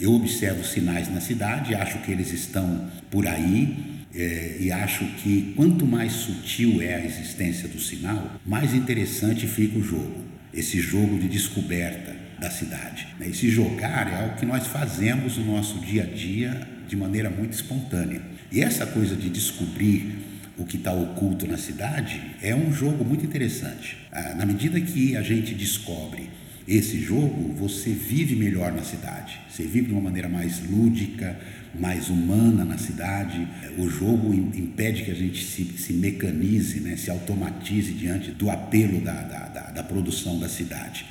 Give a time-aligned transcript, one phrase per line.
[0.00, 5.52] Eu observo sinais na cidade, acho que eles estão por aí, é, e acho que
[5.56, 10.24] quanto mais sutil é a existência do sinal, mais interessante fica o jogo.
[10.52, 13.08] Esse jogo de descoberta da cidade.
[13.20, 17.52] Esse jogar é algo que nós fazemos no nosso dia a dia de maneira muito
[17.52, 18.22] espontânea.
[18.50, 20.16] E essa coisa de descobrir
[20.56, 23.98] o que está oculto na cidade é um jogo muito interessante.
[24.10, 26.30] Ah, na medida que a gente descobre
[26.68, 29.40] esse jogo, você vive melhor na cidade.
[29.48, 31.40] Você vive de uma maneira mais lúdica,
[31.74, 33.48] mais humana na cidade.
[33.78, 39.00] O jogo impede que a gente se, se mecanize, né, se automatize diante do apelo
[39.00, 41.06] da, da, da, da produção da cidade.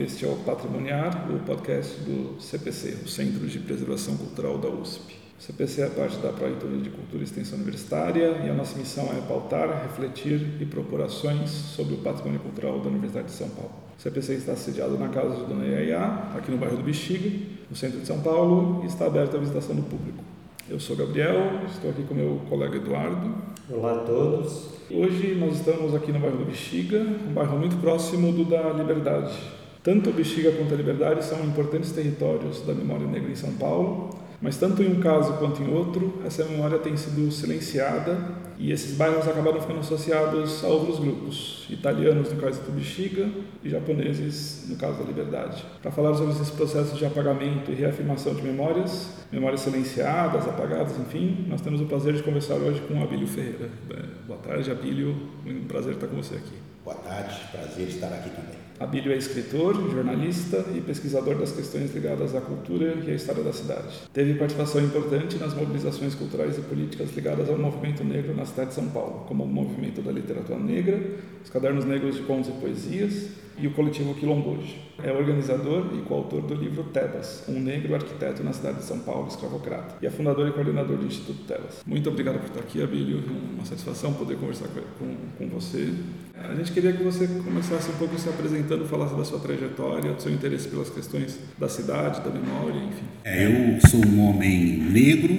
[0.00, 5.14] Este é o Patrimoniar, o podcast do CPC, o Centro de Preservação Cultural da USP.
[5.38, 9.04] O CPC é parte da Pró-Reitoria de Cultura e Extensão Universitária e a nossa missão
[9.16, 13.70] é pautar, refletir e propor ações sobre o patrimônio cultural da Universidade de São Paulo.
[13.96, 17.30] O CPC está sediado na Casa de Dona Iaiá, aqui no bairro do Bexiga,
[17.70, 20.24] no centro de São Paulo, e está aberto à visitação do público.
[20.68, 23.36] Eu sou Gabriel, estou aqui com meu colega Eduardo.
[23.70, 24.80] Olá a todos.
[24.90, 29.59] Hoje nós estamos aqui no bairro do Bexiga, um bairro muito próximo do da Liberdade,
[29.82, 34.10] tanto Bexiga quanto a Liberdade são importantes territórios da memória negra em São Paulo,
[34.42, 38.16] mas tanto em um caso quanto em outro, essa memória tem sido silenciada
[38.58, 43.28] e esses bairros acabaram ficando associados a outros grupos, italianos no caso do Bexiga
[43.62, 45.64] e japoneses no caso da Liberdade.
[45.82, 51.46] Para falar sobre esses processos de apagamento e reafirmação de memórias, memórias silenciadas, apagadas, enfim,
[51.48, 53.68] nós temos o prazer de conversar hoje com Abílio Ferreira.
[54.26, 55.14] Boa tarde, Abílio,
[55.46, 56.69] um prazer estar com você aqui.
[56.82, 58.58] Boa tarde, prazer estar aqui também.
[58.78, 63.52] Abílio é escritor, jornalista e pesquisador das questões ligadas à cultura e à história da
[63.52, 64.00] cidade.
[64.14, 68.76] Teve participação importante nas mobilizações culturais e políticas ligadas ao movimento negro na cidade de
[68.76, 70.98] São Paulo, como o movimento da literatura negra,
[71.44, 73.28] os cadernos negros de contos e poesias
[73.58, 74.90] e o coletivo Quilomboje.
[75.02, 79.28] É organizador e coautor do livro Tebas, um negro arquiteto na cidade de São Paulo,
[79.28, 81.82] escravocrata, e é fundador e coordenador do Instituto Tebas.
[81.86, 83.18] Muito obrigado por estar aqui, Abílio.
[83.26, 84.68] É uma satisfação poder conversar
[84.98, 85.92] com, com você.
[86.36, 90.22] A gente queria que você começasse um pouco se apresentando, falasse da sua trajetória, do
[90.22, 93.04] seu interesse pelas questões da cidade, da memória, enfim.
[93.24, 95.34] É, eu sou um homem negro,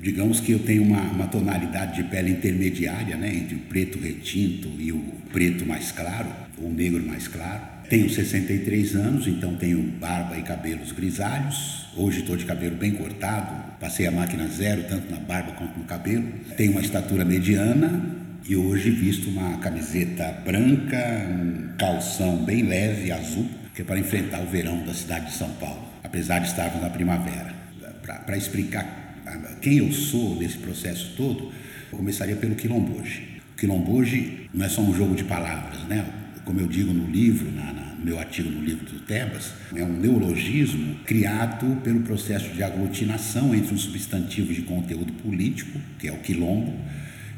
[0.00, 4.68] digamos que eu tenho uma, uma, tonalidade de pele intermediária, né, entre o preto retinto
[4.78, 6.26] e o preto mais claro,
[6.60, 7.62] ou negro mais claro.
[7.88, 11.86] Tenho 63 anos, então tenho barba e cabelos grisalhos.
[11.96, 15.84] Hoje estou de cabelo bem cortado, passei a máquina zero, tanto na barba quanto no
[15.84, 16.24] cabelo.
[16.56, 18.16] Tenho uma estatura mediana
[18.46, 24.40] e hoje visto uma camiseta branca, um calção bem leve, azul, que é para enfrentar
[24.40, 27.54] o verão da cidade de São Paulo, apesar de estarmos na primavera.
[28.02, 29.14] Para explicar
[29.60, 31.52] quem eu sou nesse processo todo,
[31.92, 33.40] eu começaria pelo quilomboje.
[33.52, 36.04] O quilomboje não é só um jogo de palavras, né?
[36.44, 39.82] Como eu digo no livro, na, na, no meu artigo no livro do Tebas, é
[39.82, 46.12] um neologismo criado pelo processo de aglutinação entre um substantivo de conteúdo político, que é
[46.12, 46.74] o quilombo,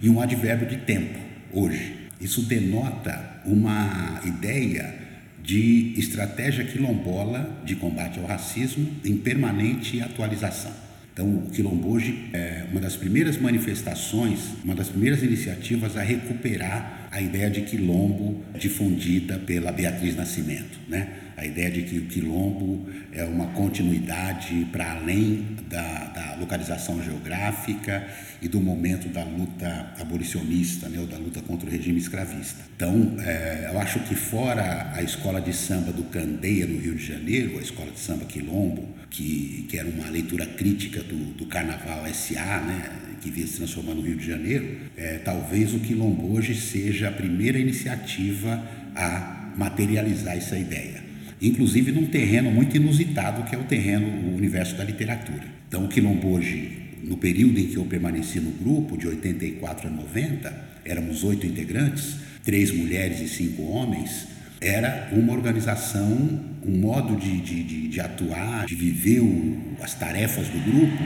[0.02, 1.18] e um advérbio de tempo,
[1.52, 1.94] hoje.
[2.20, 4.94] Isso denota uma ideia
[5.42, 10.72] de estratégia quilombola de combate ao racismo em permanente atualização.
[11.16, 17.20] Então, o Quilomboje é uma das primeiras manifestações, uma das primeiras iniciativas a recuperar a
[17.22, 21.08] ideia de quilombo difundida pela Beatriz Nascimento, né?
[21.34, 28.06] a ideia de que o quilombo é uma continuidade para além da, da, localização geográfica
[28.42, 32.62] e do momento da luta abolicionista, né, ou da luta contra o regime escravista.
[32.74, 37.06] Então, é, eu acho que fora a escola de samba do Candeia, no Rio de
[37.06, 42.06] Janeiro, a escola de samba Quilombo, que, que era uma leitura crítica do, do Carnaval
[42.06, 46.54] S.A., né, que vinha se transformar no Rio de Janeiro, é, talvez o Quilombo hoje
[46.54, 48.62] seja a primeira iniciativa
[48.94, 51.06] a materializar essa ideia
[51.40, 55.44] inclusive num terreno muito inusitado que é o terreno, o universo da literatura.
[55.68, 59.90] Então, o Quilombo hoje, no período em que eu permaneci no grupo, de 84 a
[59.90, 64.28] 90, éramos oito integrantes, três mulheres e cinco homens,
[64.60, 70.48] era uma organização, um modo de, de, de, de atuar, de viver o, as tarefas
[70.48, 71.02] do grupo,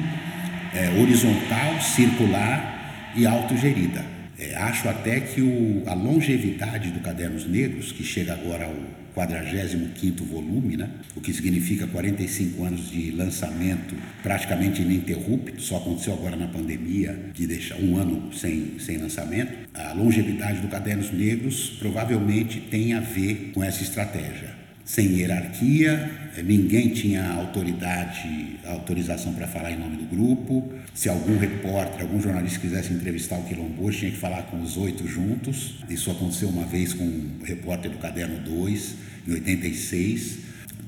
[0.75, 4.05] é, horizontal, circular e autogerida.
[4.39, 8.75] É, acho até que o, a longevidade do Cadernos Negros, que chega agora ao
[9.15, 10.89] 45º volume, né?
[11.15, 17.47] o que significa 45 anos de lançamento praticamente ininterrupto, só aconteceu agora na pandemia, que
[17.47, 19.53] deixa um ano sem, sem lançamento.
[19.75, 24.60] A longevidade do Cadernos Negros provavelmente tem a ver com essa estratégia
[24.91, 26.11] sem hierarquia,
[26.45, 30.69] ninguém tinha autoridade, autorização para falar em nome do grupo.
[30.93, 35.07] Se algum repórter, algum jornalista quisesse entrevistar o Quilombo, tinha que falar com os oito
[35.07, 35.77] juntos.
[35.89, 38.95] Isso aconteceu uma vez com o repórter do Caderno 2,
[39.29, 40.39] em 86.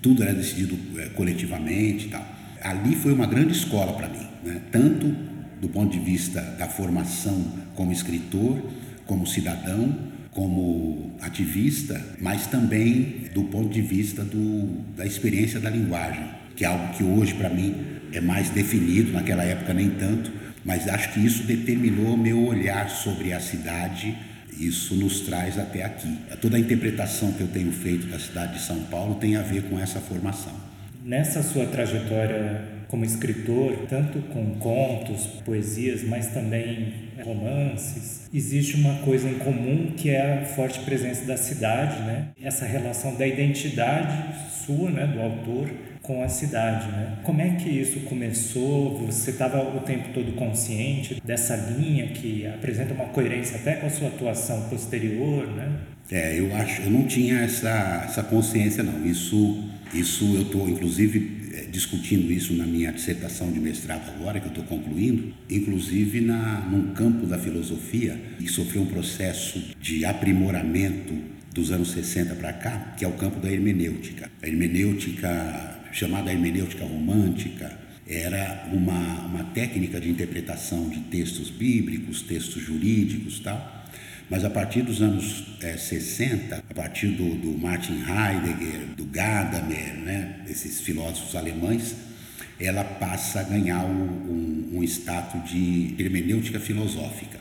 [0.02, 2.26] Tudo era decidido é, coletivamente tal.
[2.60, 4.62] Ali foi uma grande escola para mim, né?
[4.72, 5.14] tanto
[5.60, 8.60] do ponto de vista da formação como escritor,
[9.06, 9.96] como cidadão,
[10.32, 16.25] como ativista, mas também do ponto de vista do, da experiência da linguagem,
[16.56, 17.75] que é algo que hoje para mim
[18.12, 20.32] é mais definido, naquela época nem tanto,
[20.64, 24.17] mas acho que isso determinou meu olhar sobre a cidade.
[24.58, 26.19] Isso nos traz até aqui.
[26.40, 29.62] Toda a interpretação que eu tenho feito da cidade de São Paulo tem a ver
[29.64, 30.52] com essa formação.
[31.05, 36.93] Nessa sua trajetória como escritor, tanto com contos, poesias, mas também
[37.25, 42.29] romances, existe uma coisa em comum que é a forte presença da cidade, né?
[42.43, 44.37] Essa relação da identidade
[44.67, 45.71] sua, né, do autor
[46.03, 47.17] com a cidade, né?
[47.23, 48.99] Como é que isso começou?
[49.06, 53.91] Você estava o tempo todo consciente dessa linha que apresenta uma coerência até com a
[53.91, 55.79] sua atuação posterior, né?
[56.11, 59.06] É, eu acho, eu não tinha essa, essa consciência não.
[59.06, 64.46] Isso, isso eu estou inclusive é, discutindo isso na minha dissertação de mestrado agora, que
[64.46, 71.14] eu estou concluindo, inclusive na, num campo da filosofia que sofreu um processo de aprimoramento
[71.52, 74.31] dos anos 60 para cá, que é o campo da hermenêutica.
[74.43, 82.62] A hermenêutica, chamada hermenêutica romântica, era uma, uma técnica de interpretação de textos bíblicos, textos
[82.62, 83.81] jurídicos tal,
[84.32, 89.94] mas a partir dos anos é, 60, a partir do, do Martin Heidegger, do Gadamer,
[89.96, 91.94] né, esses filósofos alemães,
[92.58, 97.38] ela passa a ganhar um, um, um status de hermenêutica filosófica.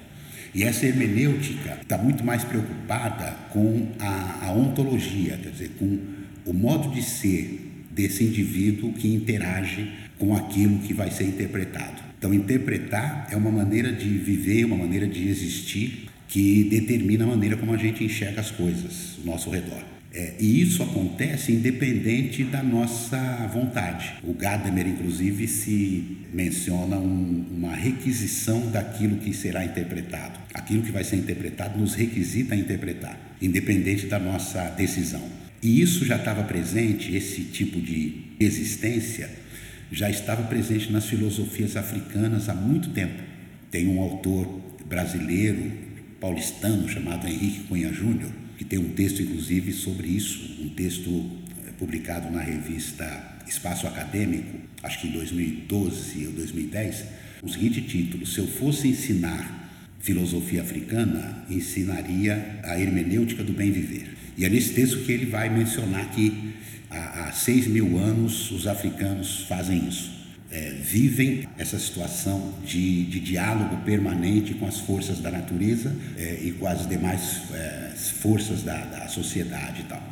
[0.54, 5.98] E essa hermenêutica está muito mais preocupada com a, a, ontologia, quer dizer, com
[6.46, 9.90] o modo de ser desse indivíduo que interage
[10.20, 12.02] com aquilo que vai ser interpretado.
[12.18, 17.58] Então, interpretar é uma maneira de viver, uma maneira de existir que determina a maneira
[17.58, 19.84] como a gente enxerga as coisas ao nosso redor.
[20.14, 24.14] É, e isso acontece independente da nossa vontade.
[24.24, 30.40] O Gadamer, inclusive, se menciona um, uma requisição daquilo que será interpretado.
[30.54, 35.24] Aquilo que vai ser interpretado nos requisita a interpretar, independente da nossa decisão.
[35.62, 39.30] E isso já estava presente, esse tipo de existência
[39.92, 43.22] já estava presente nas filosofias africanas há muito tempo.
[43.70, 45.91] Tem um autor brasileiro,
[46.22, 51.10] paulistano chamado Henrique Cunha Júnior, que tem um texto inclusive sobre isso, um texto
[51.66, 53.04] eh, publicado na revista
[53.48, 57.04] Espaço Acadêmico, acho que em 2012 ou 2010,
[57.42, 59.60] o seguinte título: Se eu fosse ensinar
[60.00, 64.16] filosofia africana, ensinaria a hermenêutica do bem viver.
[64.38, 66.54] E é nesse texto que ele vai mencionar que
[66.90, 70.21] há, há seis mil anos os africanos fazem isso
[70.52, 76.52] é, vivem essa situação de, de, diálogo permanente com as forças da natureza é, e
[76.52, 80.04] com as demais é, forças da, da, sociedade e tal.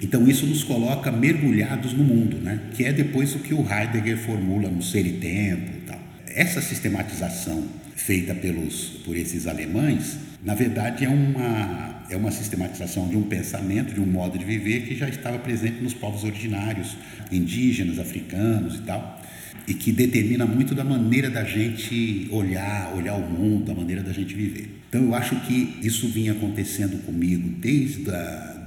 [0.00, 2.60] Então isso nos coloca mergulhados no mundo, né?
[2.72, 6.00] que é depois o que o Heidegger formula no Ser e Tempo e tal.
[6.28, 7.64] Essa sistematização
[7.94, 13.94] feita pelos, por esses alemães, na verdade é uma, é uma sistematização de um pensamento,
[13.94, 16.96] de um modo de viver que já estava presente nos povos originários,
[17.30, 19.22] indígenas, africanos e tal
[19.66, 24.12] e que determina muito da maneira da gente olhar, olhar o mundo, da maneira da
[24.12, 24.68] gente viver.
[24.88, 28.04] Então eu acho que isso vinha acontecendo comigo desde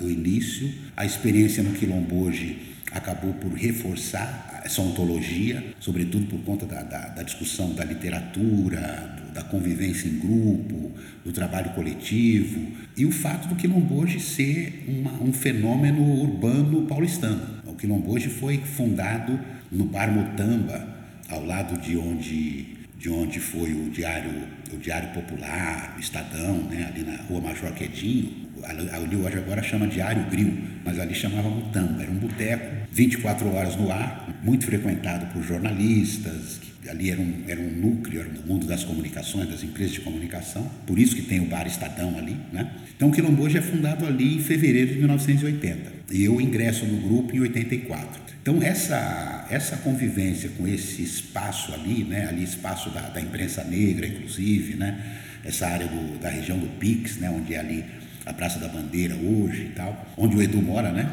[0.01, 0.69] o início.
[0.95, 2.57] A experiência no Quilomboje
[2.91, 9.33] acabou por reforçar essa ontologia, sobretudo por conta da, da, da discussão da literatura, do,
[9.33, 10.91] da convivência em grupo,
[11.23, 12.59] do trabalho coletivo
[12.97, 17.57] e o fato do Quilomboje ser uma, um fenômeno urbano paulistano.
[17.65, 19.39] O Quilomboje foi fundado
[19.71, 20.87] no Bar Mutamba,
[21.29, 24.31] ao lado de onde, de onde foi o Diário,
[24.73, 28.47] o Diário Popular, o Estadão, né, ali na Rua Major Quedinho.
[28.63, 32.01] Ali hoje agora chama Diário Gril, mas ali chamava Mutamba.
[32.01, 37.59] Era um boteco, 24 horas no ar, muito frequentado por jornalistas, ali era um, era
[37.59, 41.39] um núcleo, era um mundo das comunicações, das empresas de comunicação, por isso que tem
[41.39, 42.71] o Bar Estadão ali, né?
[42.95, 47.35] Então o Quilomboje é fundado ali em fevereiro de 1980 e eu ingresso no grupo
[47.35, 48.27] em 84.
[48.41, 54.07] Então, essa, essa convivência com esse espaço ali, né, ali espaço da, da imprensa negra,
[54.07, 55.03] inclusive, né,
[55.43, 57.83] essa área do, da região do Pix, né, onde é ali
[58.27, 61.11] a Praça da Bandeira hoje e tal, onde o Edu mora, né,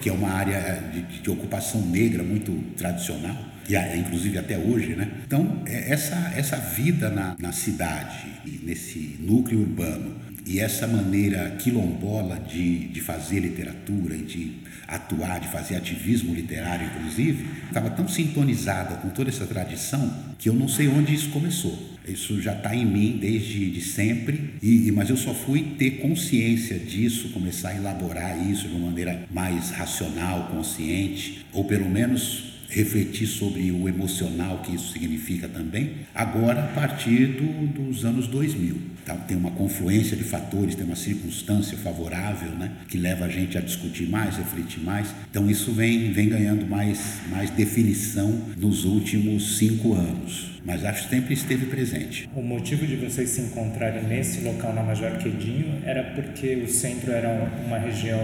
[0.00, 3.36] que é uma área de, de ocupação negra muito tradicional,
[3.68, 5.08] e inclusive até hoje, né?
[5.24, 8.26] Então, é, essa, essa vida na, na cidade,
[8.64, 14.52] nesse núcleo urbano, e essa maneira quilombola de, de fazer literatura e de
[14.88, 20.54] atuar, de fazer ativismo literário, inclusive, estava tão sintonizada com toda essa tradição que eu
[20.54, 21.89] não sei onde isso começou.
[22.12, 26.78] Isso já está em mim desde de sempre, e, mas eu só fui ter consciência
[26.78, 33.26] disso, começar a elaborar isso de uma maneira mais racional, consciente, ou pelo menos refletir
[33.26, 38.76] sobre o emocional que isso significa também, agora a partir do, dos anos 2000.
[39.02, 43.58] Então, tem uma confluência de fatores, tem uma circunstância favorável né, que leva a gente
[43.58, 45.08] a discutir mais, refletir mais.
[45.30, 51.10] Então isso vem, vem ganhando mais, mais definição nos últimos cinco anos mas acho que
[51.10, 52.28] sempre esteve presente.
[52.34, 57.12] O motivo de vocês se encontrarem nesse local na Major Quedinho era porque o centro
[57.12, 58.20] era uma região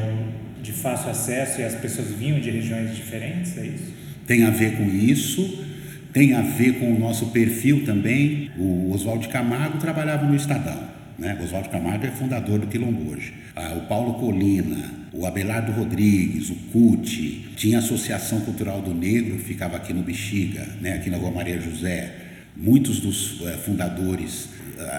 [0.63, 4.07] de fácil acesso e as pessoas vinham de regiões diferentes, é isso?
[4.27, 5.65] tem a ver com isso,
[6.13, 8.51] tem a ver com o nosso perfil também.
[8.59, 10.97] O Oswaldo Camargo trabalhava no Estadão.
[11.19, 11.39] Né?
[11.43, 13.33] Oswaldo Camargo é fundador do Quilombo hoje.
[13.55, 19.39] Ah, o Paulo Colina, o Abelardo Rodrigues, o CUT, tinha a Associação Cultural do Negro,
[19.39, 20.95] ficava aqui no Bexiga, né?
[20.95, 22.26] aqui na Rua Maria José.
[22.57, 24.49] Muitos dos eh, fundadores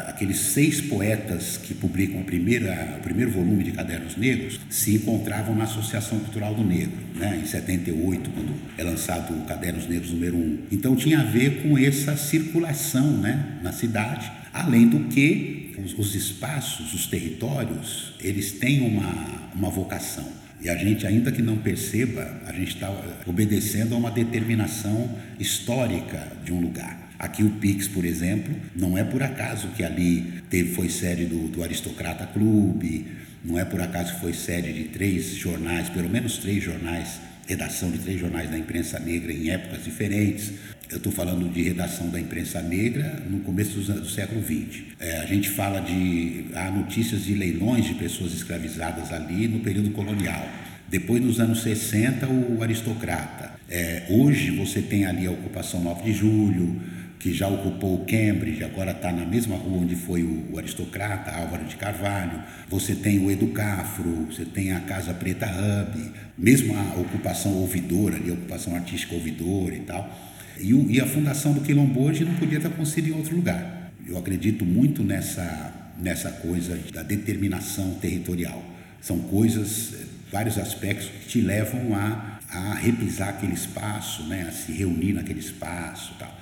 [0.07, 5.55] aqueles seis poetas que publicam a primeira, o primeiro volume de Cadernos Negros se encontravam
[5.55, 10.35] na Associação Cultural do Negro, né, em 78, quando é lançado o Cadernos Negros número
[10.35, 10.59] 1.
[10.71, 16.15] Então tinha a ver com essa circulação né, na cidade, além do que os, os
[16.15, 20.25] espaços, os territórios, eles têm uma, uma vocação.
[20.59, 22.91] E a gente, ainda que não perceba, a gente está
[23.27, 25.07] obedecendo a uma determinação
[25.39, 27.06] histórica de um lugar.
[27.19, 31.47] Aqui o Pix, por exemplo, não é por acaso que ali teve, foi sede do,
[31.47, 33.07] do Aristocrata Clube,
[33.43, 37.89] não é por acaso que foi sede de três jornais, pelo menos três jornais, redação
[37.89, 40.51] de três jornais da imprensa negra em épocas diferentes.
[40.89, 44.83] Eu estou falando de redação da imprensa negra no começo do, século XX.
[44.99, 49.91] É, a gente fala de há notícias de leilões de pessoas escravizadas ali no período
[49.91, 50.47] colonial.
[50.89, 53.51] Depois, nos anos 60, o aristocrata.
[53.69, 56.81] É, hoje você tem ali a ocupação 9 de julho,
[57.19, 61.65] que já ocupou o Cambridge, agora está na mesma rua onde foi o, aristocrata Álvaro
[61.65, 62.43] de Carvalho.
[62.69, 68.29] Você tem o Educafro, você tem a Casa Preta Hub, mesmo a ocupação ouvidora, ali,
[68.29, 70.37] a ocupação artística ouvidora e tal.
[70.59, 73.91] E, o, e a fundação do Quilombo hoje não podia ter acontecido em outro lugar.
[74.05, 78.63] Eu acredito muito nessa, nessa coisa da determinação territorial.
[79.01, 79.93] São coisas,
[80.31, 85.39] vários aspectos que te levam a, a repisar aquele espaço, né, a se reunir naquele
[85.39, 86.36] espaço tal.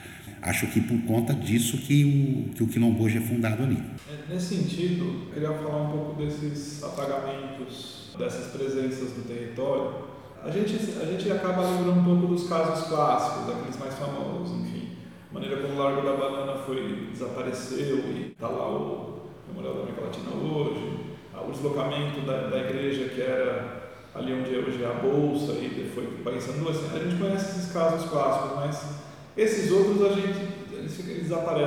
[0.46, 3.82] Acho que por conta disso que o, que o Quilombo hoje é fundado ali.
[4.08, 10.06] É, nesse sentido, queria falar um pouco desses apagamentos, dessas presenças do território.
[10.44, 14.90] A gente, a gente acaba lembrando um pouco dos casos clássicos, aqueles mais famosos, enfim.
[15.32, 19.82] A maneira como o Largo da Banana foi, desapareceu e está lá o Memorial da
[19.82, 21.06] América Latina hoje.
[21.34, 26.06] O deslocamento da, da igreja que era ali onde hoje é a Bolsa e foi
[26.24, 26.96] pensando assim.
[26.96, 28.95] A gente conhece esses casos clássicos, mas
[29.38, 30.56] esses outros a gente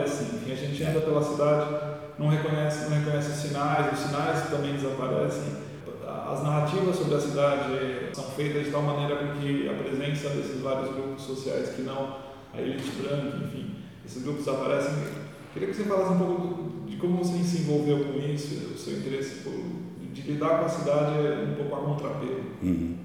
[0.09, 0.35] eles.
[0.35, 4.75] Enfim, a gente anda pela cidade, não reconhece, não reconhece os sinais, os sinais também
[4.75, 5.69] desaparecem.
[6.07, 7.73] As narrativas sobre a cidade
[8.13, 12.17] são feitas de tal maneira que a presença desses vários grupos sociais que não
[12.53, 14.93] a elite branca, enfim, esses grupos desaparecem.
[15.53, 18.99] Queria que você falasse um pouco de como você se envolveu com isso, o seu
[18.99, 19.53] interesse por,
[20.13, 21.13] de lidar com a cidade
[21.51, 22.45] um pouco a contrapelo.
[22.63, 22.97] Uhum.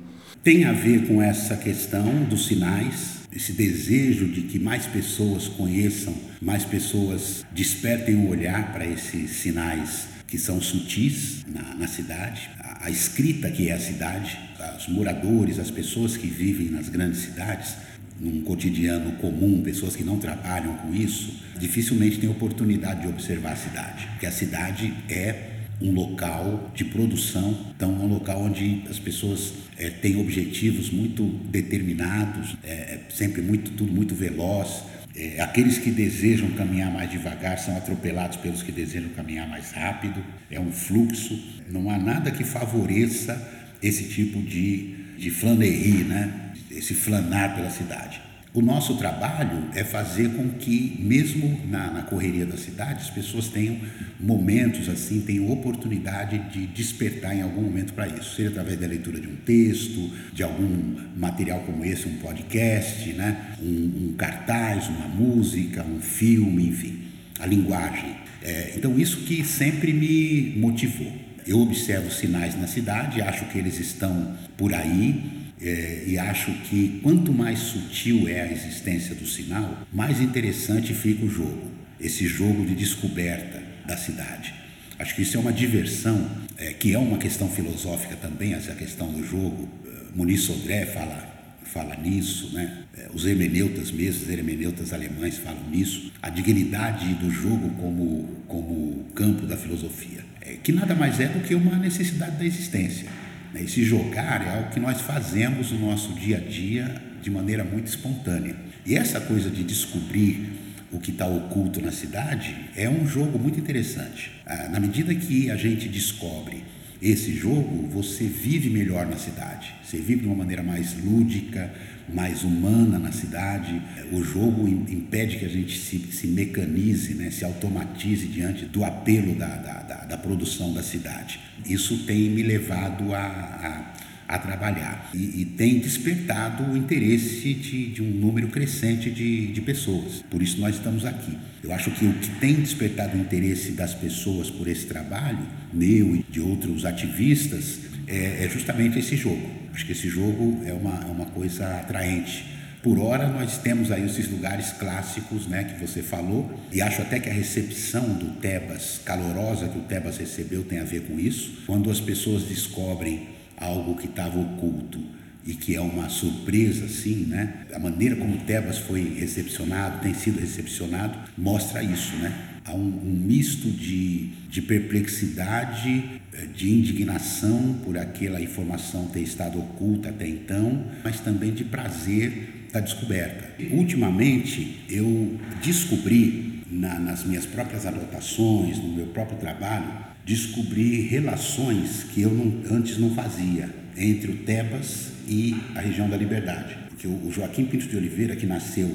[0.43, 6.13] Tem a ver com essa questão dos sinais, esse desejo de que mais pessoas conheçam,
[6.41, 12.87] mais pessoas despertem o olhar para esses sinais que são sutis na, na cidade, a,
[12.87, 14.37] a, escrita que é a cidade,
[14.77, 17.75] os moradores, as pessoas que vivem nas grandes cidades,
[18.19, 23.55] num cotidiano comum, pessoas que não trabalham com isso, dificilmente têm oportunidade de observar a
[23.55, 25.52] cidade, porque a cidade é
[25.83, 31.23] um local de produção, então é um local onde as pessoas é, têm objetivos muito
[31.23, 34.83] determinados, é, sempre muito tudo muito veloz.
[35.15, 40.23] É, aqueles que desejam caminhar mais devagar são atropelados pelos que desejam caminhar mais rápido.
[40.49, 41.37] É um fluxo.
[41.69, 43.39] Não há nada que favoreça
[43.81, 46.53] esse tipo de, de flanerie, né?
[46.71, 48.21] esse flanar pela cidade.
[48.53, 53.47] O nosso trabalho é fazer com que, mesmo na, na, correria da cidade, as pessoas
[53.47, 53.79] tenham
[54.19, 59.19] momentos assim, tenham oportunidade de despertar em algum momento para isso, seja através da leitura
[59.19, 63.55] de um texto, de algum material como esse, um podcast, né?
[63.59, 66.99] um, um cartaz, uma música, um filme, enfim,
[67.39, 68.15] a linguagem.
[68.43, 71.11] É, então, isso que sempre me motivou.
[71.47, 76.99] Eu observo sinais na cidade, acho que eles estão por aí, é, e acho que
[77.01, 82.65] quanto mais sutil é a existência do sinal, mais interessante fica o jogo, esse jogo
[82.65, 84.53] de descoberta da cidade.
[84.99, 89.11] Acho que isso é uma diversão, é, que é uma questão filosófica também, essa questão
[89.11, 89.69] do jogo.
[90.15, 91.33] Muniz Sodré fala
[91.73, 92.83] fala nisso, né?
[93.13, 99.47] Os hermeneutas mesmo, os hermeneutas alemães falam nisso, a dignidade do jogo como, como campo
[99.47, 103.07] da filosofia, é, que nada mais é do que uma necessidade da existência.
[103.53, 103.61] Né?
[103.63, 107.87] Esse jogar é algo que nós fazemos no nosso dia a dia de maneira muito
[107.87, 108.55] espontânea.
[108.85, 110.51] E essa coisa de descobrir
[110.91, 114.31] o que está oculto na cidade é um jogo muito interessante.
[114.45, 116.63] Ah, na medida que a gente descobre
[117.03, 119.75] esse jogo, você vive melhor na cidade.
[119.83, 121.69] Você vive de uma maneira mais lúdica,
[122.07, 123.81] mais humana na cidade.
[124.13, 129.35] O jogo impede que a gente se, se mecanize, né, se automatize diante do apelo
[129.35, 131.41] da, da, da, da produção da cidade.
[131.65, 133.93] Isso tem me levado a, a
[134.27, 139.61] a trabalhar e, e, tem despertado o interesse de, de um número crescente de, de,
[139.61, 140.23] pessoas.
[140.29, 141.37] Por isso nós estamos aqui.
[141.63, 146.15] Eu acho que o que tem despertado o interesse das pessoas por esse trabalho, meu
[146.15, 149.49] e de outros ativistas, é, é justamente esse jogo.
[149.73, 152.53] Acho que esse jogo é uma, é uma coisa atraente.
[152.83, 157.17] Por hora, nós temos aí esses lugares clássicos né, que você falou, e acho até
[157.17, 161.63] que a recepção do Tebas, calorosa que o Tebas recebeu, tem a ver com isso.
[161.65, 164.99] Quando as pessoas descobrem algo que estava oculto
[165.45, 167.65] e que é uma surpresa, assim, né?
[167.73, 172.33] A maneira como Tebas foi recepcionado, tem sido recepcionado, mostra isso, né?
[172.65, 179.59] Há um, um misto de, de perplexidade, eh, de indignação por aquela informação ter estado
[179.59, 183.51] oculta até então, mas também de prazer da descoberta.
[183.71, 192.21] Ultimamente, eu descobri na, nas minhas próprias anotações, no meu próprio trabalho, descobri relações que
[192.21, 196.77] eu não, antes não fazia entre o Tebas e a região da Liberdade.
[196.89, 198.89] Porque o Joaquim Pinto de Oliveira, que nasceu,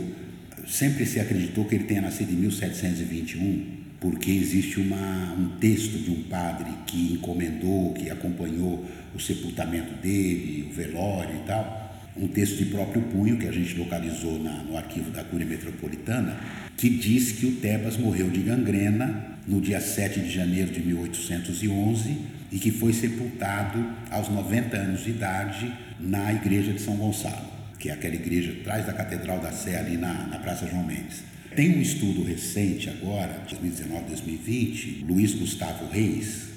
[0.67, 6.11] sempre se acreditou que ele tenha nascido em 1721, porque existe uma, um texto de
[6.11, 11.88] um padre que encomendou, que acompanhou o sepultamento dele, o velório e tal,
[12.21, 16.37] um texto de próprio punho que a gente localizou na, no arquivo da Cúria Metropolitana,
[16.77, 22.19] que diz que o Tebas morreu de gangrena no dia 7 de janeiro de 1811
[22.51, 27.47] e que foi sepultado aos 90 anos de idade na igreja de São Gonçalo,
[27.79, 31.23] que é aquela igreja atrás da Catedral da Sé, ali na, na Praça João Mendes.
[31.55, 36.49] Tem um estudo recente agora, 2019-2020, Luiz Gustavo Reis,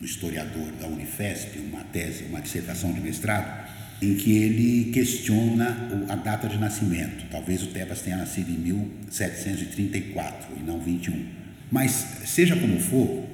[0.00, 3.68] um historiador da Unifesp, uma tese, uma dissertação de mestrado,
[4.00, 7.24] em que ele questiona a data de nascimento.
[7.30, 11.24] Talvez o Tebas tenha nascido em 1734 e não 21.
[11.70, 13.24] Mas, seja como for,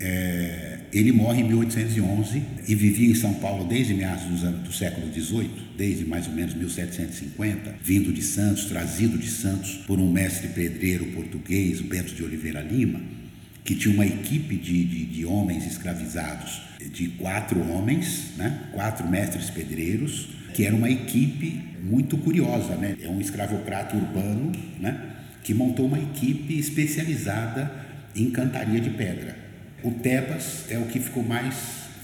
[0.00, 5.50] é, ele morre em 1811 e vivia em São Paulo desde meados do século XVIII,
[5.76, 11.06] desde mais ou menos 1750, vindo de Santos, trazido de Santos por um mestre pedreiro
[11.06, 13.00] português, Bento de Oliveira Lima,
[13.64, 18.68] que tinha uma equipe de, de, de homens escravizados, de quatro homens, né?
[18.72, 22.96] quatro mestres pedreiros, que era uma equipe muito curiosa, né?
[23.02, 24.98] é um escravocrata urbano, né?
[25.42, 27.70] que montou uma equipe especializada
[28.14, 29.36] em cantaria de pedra.
[29.82, 31.54] O Tebas é o que ficou mais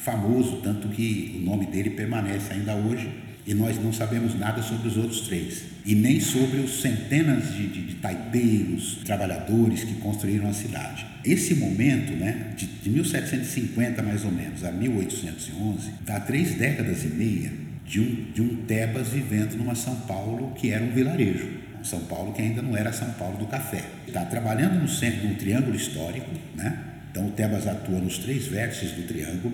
[0.03, 3.11] famoso, tanto que o nome dele permanece ainda hoje
[3.47, 7.67] e nós não sabemos nada sobre os outros três e nem sobre os centenas de,
[7.67, 11.05] de, de taipeiros, trabalhadores que construíram a cidade.
[11.25, 17.09] Esse momento, né, de, de 1750 mais ou menos a 1811, dá três décadas e
[17.09, 17.53] meia
[17.87, 21.63] de um, de um Tebas vivendo numa São Paulo que era um vilarejo.
[21.83, 23.83] São Paulo, que ainda não era São Paulo do café.
[24.07, 26.79] Está trabalhando no centro, no triângulo histórico, né?
[27.11, 29.53] Então o Tebas atua nos três vértices do triângulo,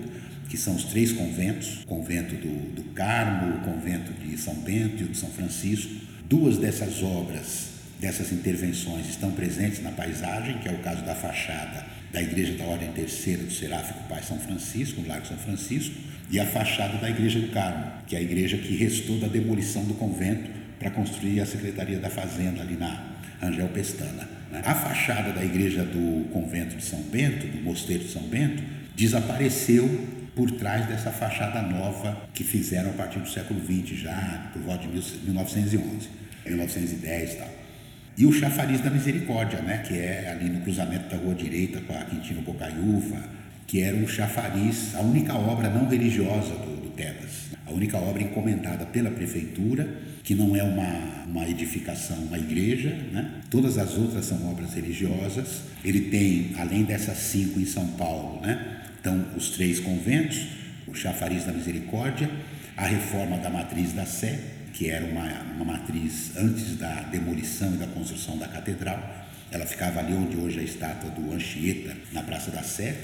[0.49, 5.03] que são os três conventos, o convento do, do Carmo, o convento de São Bento
[5.03, 5.93] e o de São Francisco.
[6.27, 7.67] Duas dessas obras,
[7.99, 12.65] dessas intervenções, estão presentes na paisagem, que é o caso da fachada da Igreja da
[12.65, 15.95] Ordem Terceira do Seráfico Pai São Francisco, no Largo São Francisco,
[16.31, 19.83] e a fachada da Igreja do Carmo, que é a igreja que restou da demolição
[19.85, 24.27] do convento para construir a Secretaria da Fazenda ali na Angel Pestana.
[24.51, 24.61] Né?
[24.65, 28.63] A fachada da igreja do convento de São Bento, do mosteiro de São Bento,
[28.99, 29.87] desapareceu
[30.35, 34.85] por trás dessa fachada nova que fizeram a partir do século XX, já por volta
[34.85, 36.09] de 1911,
[36.45, 37.47] 1910 e tal.
[38.17, 41.93] E o chafariz da misericórdia, né, que é ali no cruzamento da rua direita com
[41.93, 43.23] a Quintino Bocaiúva,
[43.65, 48.21] que era um chafariz, a única obra não religiosa do, do Tebas, a única obra
[48.21, 49.87] encomendada pela prefeitura
[50.23, 53.31] que não é uma, uma edificação, uma igreja, né?
[53.49, 55.61] todas as outras são obras religiosas.
[55.83, 58.78] Ele tem, além dessas cinco em São Paulo, né?
[58.99, 60.45] Então os três conventos,
[60.87, 62.29] o Chafariz da Misericórdia,
[62.75, 64.39] a reforma da matriz da Sé,
[64.73, 69.27] que era uma, uma matriz antes da demolição e da construção da catedral.
[69.51, 72.95] Ela ficava ali onde hoje é a estátua do Anchieta, na Praça da Sé.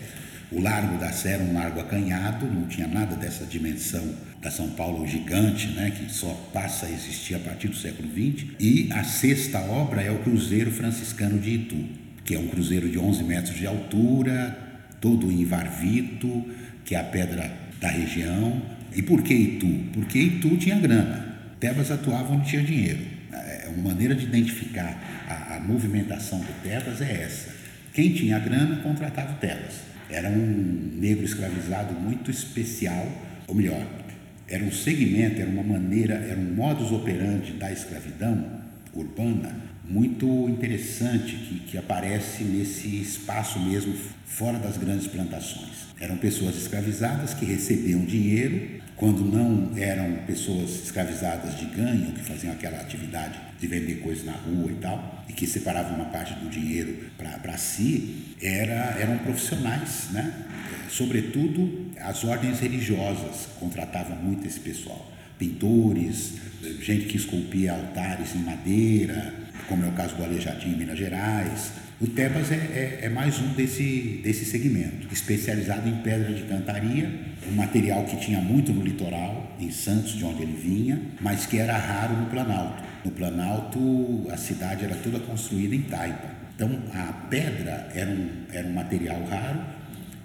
[0.51, 4.69] O Largo da Sé era um largo acanhado, não tinha nada dessa dimensão da São
[4.69, 8.45] Paulo gigante, né, que só passa a existir a partir do século XX.
[8.59, 11.83] E a sexta obra é o Cruzeiro Franciscano de Itu,
[12.23, 14.64] que é um cruzeiro de 11 metros de altura,
[15.05, 16.43] todo em varvito,
[16.83, 18.59] que é a pedra da região.
[18.95, 19.67] E por que Itu?
[19.93, 21.35] Porque Itu tinha grana.
[21.59, 23.01] Tebas atuava onde tinha dinheiro.
[23.31, 27.53] É uma maneira de identificar a, a movimentação do Tebas é essa.
[27.93, 29.81] Quem tinha grana contratava o Tebas.
[30.09, 33.07] Era um negro escravizado muito especial,
[33.45, 33.85] ou melhor,
[34.47, 38.43] era um segmento, era uma maneira, era um modus operandi da escravidão
[38.91, 39.55] urbana
[39.87, 43.93] muito interessante que, que aparece nesse espaço mesmo
[44.25, 45.85] fora das grandes plantações.
[45.99, 52.53] Eram pessoas escravizadas que recebiam dinheiro, quando não eram pessoas escravizadas de ganho, que faziam
[52.53, 56.49] aquela atividade de vender coisas na rua e tal, e que separavam uma parte do
[56.49, 60.33] dinheiro para si, era, eram profissionais, né?
[60.89, 65.11] Sobretudo as ordens religiosas contratavam muito esse pessoal.
[65.37, 66.35] Pintores,
[66.81, 69.33] gente que esculpia altares em madeira,
[69.67, 71.71] como é o caso do Aleijadinho em Minas Gerais.
[71.99, 77.09] O Tebas é, é, é, mais um desse, desse segmento, especializado em pedra de cantaria,
[77.49, 81.57] um material que tinha muito no litoral, em Santos, de onde ele vinha, mas que
[81.57, 82.83] era raro no Planalto.
[83.05, 86.35] No Planalto, a cidade era toda construída em taipa.
[86.55, 89.61] Então, a pedra era um, era um material raro,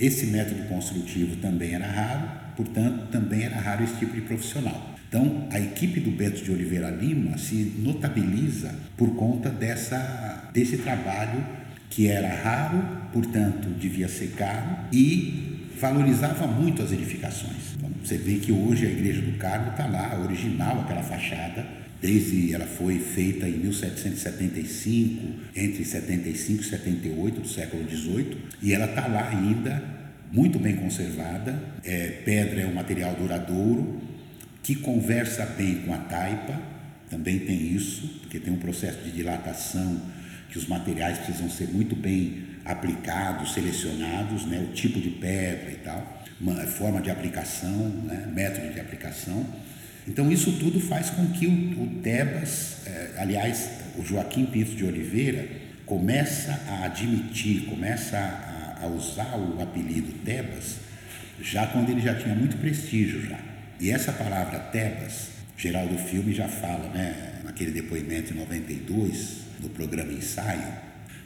[0.01, 4.90] esse método construtivo também era raro, portanto, também era raro esse tipo de profissional.
[5.11, 11.45] Então, a equipe do Beto de Oliveira Lima se notabiliza por conta dessa, desse trabalho
[11.91, 12.81] que era raro,
[13.13, 17.75] portanto, devia ser caro e valorizava muito as edificações.
[17.77, 21.67] Então, você vê que hoje a Igreja do Carmo está lá, original, aquela fachada,
[22.01, 28.85] desde ela foi feita em 1775, entre 75 e 78 do século 18, e ela
[28.85, 29.83] está lá ainda,
[30.31, 31.61] muito bem conservada.
[31.83, 34.09] É, pedra é um material duradouro
[34.63, 36.61] que conversa bem com a taipa,
[37.09, 40.01] também tem isso, porque tem um processo de dilatação
[40.51, 45.77] que os materiais precisam ser muito bem aplicados, selecionados, né, o tipo de pedra e
[45.77, 49.47] tal, uma forma de aplicação, né, método de aplicação.
[50.07, 54.85] Então, isso tudo faz com que o, o Tebas, é, aliás, o Joaquim Pinto de
[54.85, 55.47] Oliveira,
[55.85, 60.77] começa a admitir, começa a, a, usar o apelido Tebas,
[61.43, 63.50] já quando ele já tinha muito prestígio já.
[63.81, 70.13] E essa palavra Tebas, Geraldo Filme já fala, né, naquele depoimento em 92, no programa
[70.13, 70.71] Ensaio,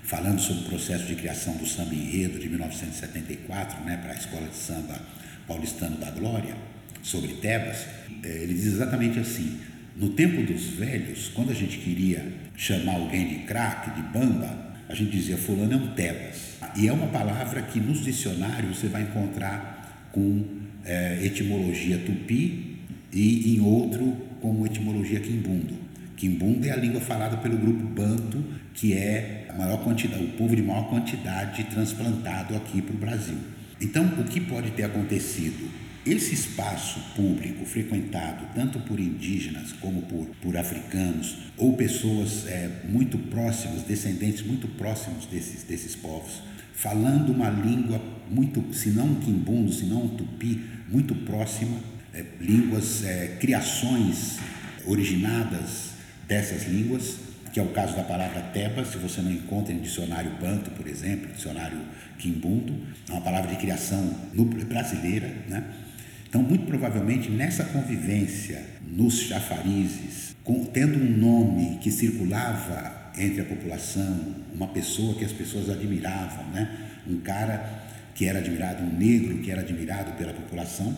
[0.04, 4.46] falando sobre o processo de criação do samba enredo de 1974, né, para a Escola
[4.46, 5.00] de Samba
[5.48, 6.54] Paulistano da Glória,
[7.02, 7.86] sobre Tebas,
[8.22, 9.60] é, ele diz exatamente assim:
[9.96, 12.24] no tempo dos velhos, quando a gente queria
[12.56, 16.54] chamar alguém de craque, de bamba, a gente dizia fulano é um Tebas.
[16.76, 22.78] E é uma palavra que nos dicionários você vai encontrar com é, etimologia tupi
[23.12, 25.74] e em outro como etimologia quimbundo.
[26.16, 28.42] Quimbundo é a língua falada pelo grupo Banto,
[28.74, 33.38] que é a maior quantidade, o povo de maior quantidade transplantado aqui para o Brasil.
[33.80, 35.68] Então, o que pode ter acontecido?
[36.06, 43.16] Esse espaço público frequentado tanto por indígenas como por, por africanos ou pessoas é, muito
[43.16, 46.42] próximas, descendentes muito próximos desses, desses povos,
[46.74, 51.78] falando uma língua muito, se não um quimbundo, se não um tupi, muito próxima,
[52.12, 54.38] é, línguas, é, criações
[54.86, 55.90] originadas
[56.28, 57.16] dessas línguas,
[57.52, 60.86] que é o caso da palavra teba, se você não encontra em dicionário banto, por
[60.86, 61.78] exemplo, dicionário
[62.18, 62.74] quimbundo,
[63.08, 64.14] é uma palavra de criação
[64.68, 65.64] brasileira, né?
[66.28, 73.44] Então, muito provavelmente, nessa convivência nos chafarizes, com, tendo um nome que circulava entre a
[73.44, 76.68] população, uma pessoa que as pessoas admiravam, né?
[77.06, 77.83] um cara
[78.14, 80.96] que era admirado, um negro que era admirado pela população,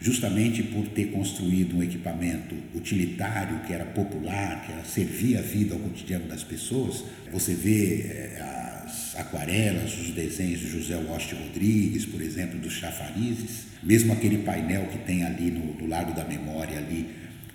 [0.00, 5.74] justamente por ter construído um equipamento utilitário que era popular, que era, servia a vida
[5.74, 7.04] ao cotidiano das pessoas.
[7.32, 8.40] Você vê é,
[8.84, 14.86] as aquarelas, os desenhos de José Washington Rodrigues, por exemplo, dos chafarizes, mesmo aquele painel
[14.86, 17.08] que tem ali no, no Largo da Memória, ali,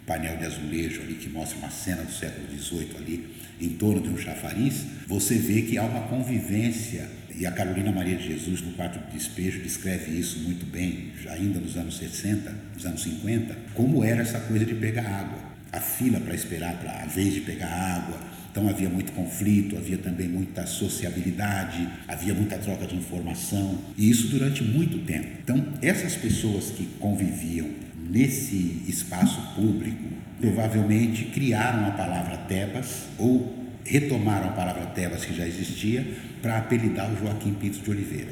[0.06, 3.28] painel de azulejo ali que mostra uma cena do século XVIII ali
[3.60, 8.16] em torno de um chafariz, você vê que há uma convivência e a Carolina Maria
[8.16, 12.86] de Jesus, no quarto de despejo, descreve isso muito bem, ainda nos anos 60, nos
[12.86, 15.40] anos 50, como era essa coisa de pegar água.
[15.72, 18.20] A fila para esperar para a vez de pegar água.
[18.50, 24.30] Então havia muito conflito, havia também muita sociabilidade, havia muita troca de informação, e isso
[24.30, 25.28] durante muito tempo.
[25.44, 27.70] Então, essas pessoas que conviviam
[28.10, 30.04] nesse espaço público
[30.40, 36.06] provavelmente criaram a palavra Tebas ou retomaram a palavra Tebas, que já existia,
[36.42, 38.30] para apelidar o Joaquim Pinto de Oliveira.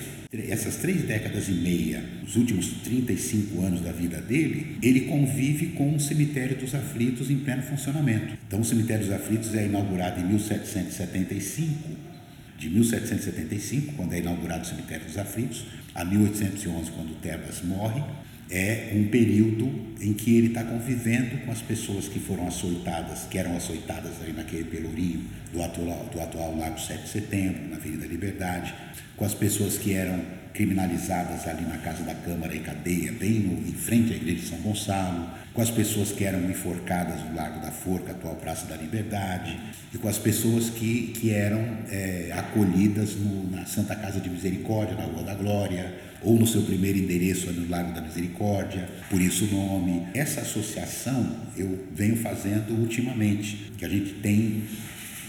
[0.49, 5.95] Essas três décadas e meia, os últimos 35 anos da vida dele, ele convive com
[5.95, 8.37] o Cemitério dos Aflitos em pleno funcionamento.
[8.47, 12.15] Então, o Cemitério dos Aflitos é inaugurado em 1775
[12.57, 18.01] de 1775, quando é inaugurado o Cemitério dos Aflitos, a 1811, quando Tebas morre,
[18.49, 23.37] é um período em que ele está convivendo com as pessoas que foram açoitadas, que
[23.37, 28.05] eram açoitadas ali naquele pelourinho do atual, do atual Lago 7 de Setembro, na Avenida
[28.05, 28.73] Liberdade,
[29.17, 30.21] com as pessoas que eram
[30.55, 34.47] criminalizadas ali na Casa da Câmara e Cadeia, bem no, em frente à Igreja de
[34.47, 38.75] São Gonçalo, com as pessoas que eram enforcadas no Largo da Forca, atual Praça da
[38.77, 39.59] Liberdade,
[39.93, 41.59] e com as pessoas que, que eram
[41.91, 46.61] é, acolhidas no, na Santa Casa de Misericórdia, na Rua da Glória, ou no seu
[46.63, 50.07] primeiro endereço no Largo da Misericórdia, por isso o nome.
[50.13, 54.63] Essa associação eu venho fazendo ultimamente, que a gente tem,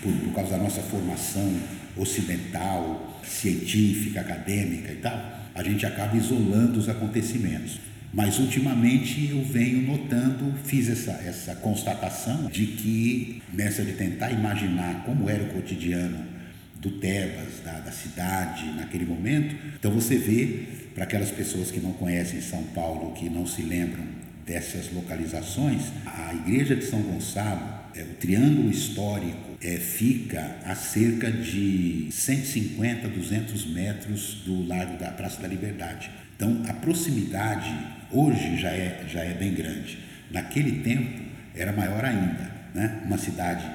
[0.00, 1.52] por, por causa da nossa formação
[1.96, 7.78] ocidental, científica, acadêmica e tal, a gente acaba isolando os acontecimentos.
[8.12, 15.04] Mas ultimamente eu venho notando, fiz essa, essa constatação de que nessa de tentar imaginar
[15.04, 16.24] como era o cotidiano
[16.80, 21.92] do Tebas, da, da cidade naquele momento, então você vê, para aquelas pessoas que não
[21.92, 24.04] conhecem São Paulo, que não se lembram
[24.46, 27.60] dessas localizações, a igreja de São Gonçalo,
[27.94, 35.10] é, o triângulo histórico, é, fica a cerca de 150, 200 metros do Largo da
[35.10, 36.08] Praça da Liberdade.
[36.36, 37.74] Então, a proximidade
[38.12, 39.98] hoje já é, já é bem grande.
[40.30, 41.20] Naquele tempo
[41.52, 43.02] era maior ainda, né?
[43.06, 43.68] Uma cidade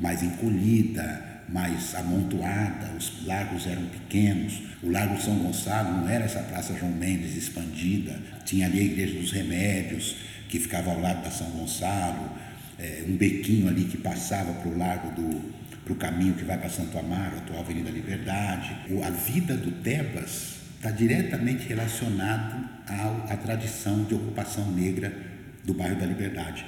[0.00, 4.62] mais encolhida, mais amontoada, os lagos eram pequenos.
[4.82, 9.20] O Largo São Gonçalo não era essa Praça João Mendes expandida, tinha ali a Igreja
[9.20, 10.16] dos Remédios,
[10.48, 12.32] que ficava ao lado da São Gonçalo,
[12.86, 16.58] é, um bequinho ali que passava para o Largo do para o caminho que vai
[16.58, 18.76] para Santo Amaro, atual Avenida Liberdade.
[19.04, 22.68] A vida do Tebas está diretamente relacionado
[23.28, 25.16] à tradição de ocupação negra
[25.64, 26.66] do bairro da Liberdade.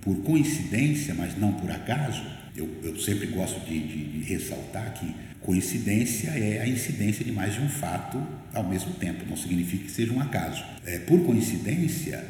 [0.00, 2.22] Por coincidência, mas não por acaso,
[2.56, 7.54] eu, eu sempre gosto de, de, de, ressaltar que coincidência é a incidência de mais
[7.54, 10.62] de um fato ao mesmo tempo, não significa que seja um acaso.
[10.86, 12.24] É, por coincidência,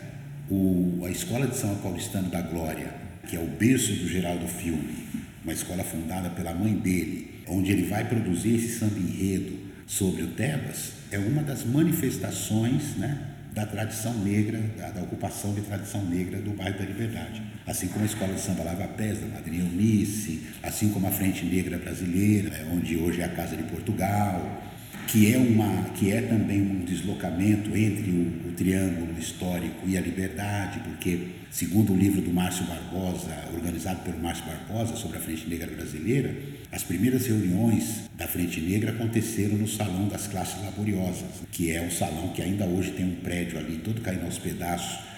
[0.50, 5.04] o, a Escola de São Paulistano da Glória, que é o berço do Geraldo Filme,
[5.42, 10.28] uma escola fundada pela mãe dele, onde ele vai produzir esse samba enredo sobre o
[10.28, 13.18] Tebas, é uma das manifestações né,
[13.52, 17.42] da tradição negra, da, da, ocupação de tradição negra do bairro da Liberdade.
[17.66, 21.44] Assim como a Escola de Samba Lava Pés, da Madrinha Eunice, assim como a Frente
[21.44, 24.62] Negra Brasileira, é, onde hoje é a Casa de Portugal,
[25.09, 30.00] que é, uma, que é também um deslocamento entre o, o triângulo histórico e a
[30.00, 35.48] liberdade, porque, segundo o livro do Márcio Barbosa, organizado pelo Márcio Barbosa sobre a Frente
[35.48, 36.34] Negra Brasileira,
[36.70, 41.90] as primeiras reuniões da Frente Negra aconteceram no Salão das Classes Laboriosas, que é um
[41.90, 45.10] salão que ainda hoje tem um prédio ali todo caindo aos pedaços,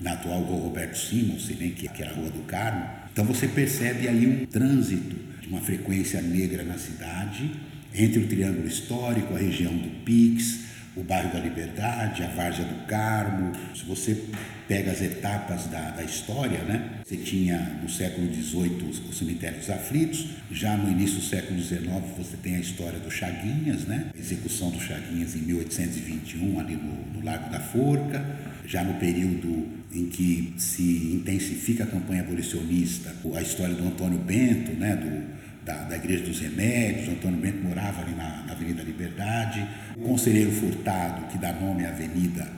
[0.00, 2.86] na atual Rua Roberto Simons, nem que era a Rua do Carmo.
[3.12, 7.50] Então você percebe aí um trânsito de uma frequência negra na cidade,
[7.94, 10.60] entre o Triângulo Histórico, a região do Pix,
[10.94, 13.52] o bairro da Liberdade, a Várzea do Carmo.
[13.74, 14.24] Se você
[14.68, 17.00] pega as etapas da, da história, né?
[17.04, 22.36] Você tinha no século XVIII os, cemitérios aflitos, já no início do século XIX você
[22.36, 24.10] tem a história do Chaguinhas, né?
[24.14, 28.24] A execução do Chaguinhas em 1821 ali no, no Lago da Forca,
[28.66, 34.72] já no período em que se intensifica a campanha abolicionista, a história do Antônio Bento,
[34.72, 34.94] né?
[34.96, 40.00] Do, da, da, Igreja dos Remédios, Antônio Bento morava ali na, na Avenida Liberdade, o
[40.00, 42.50] conselheiro Furtado, que dá nome à avenida,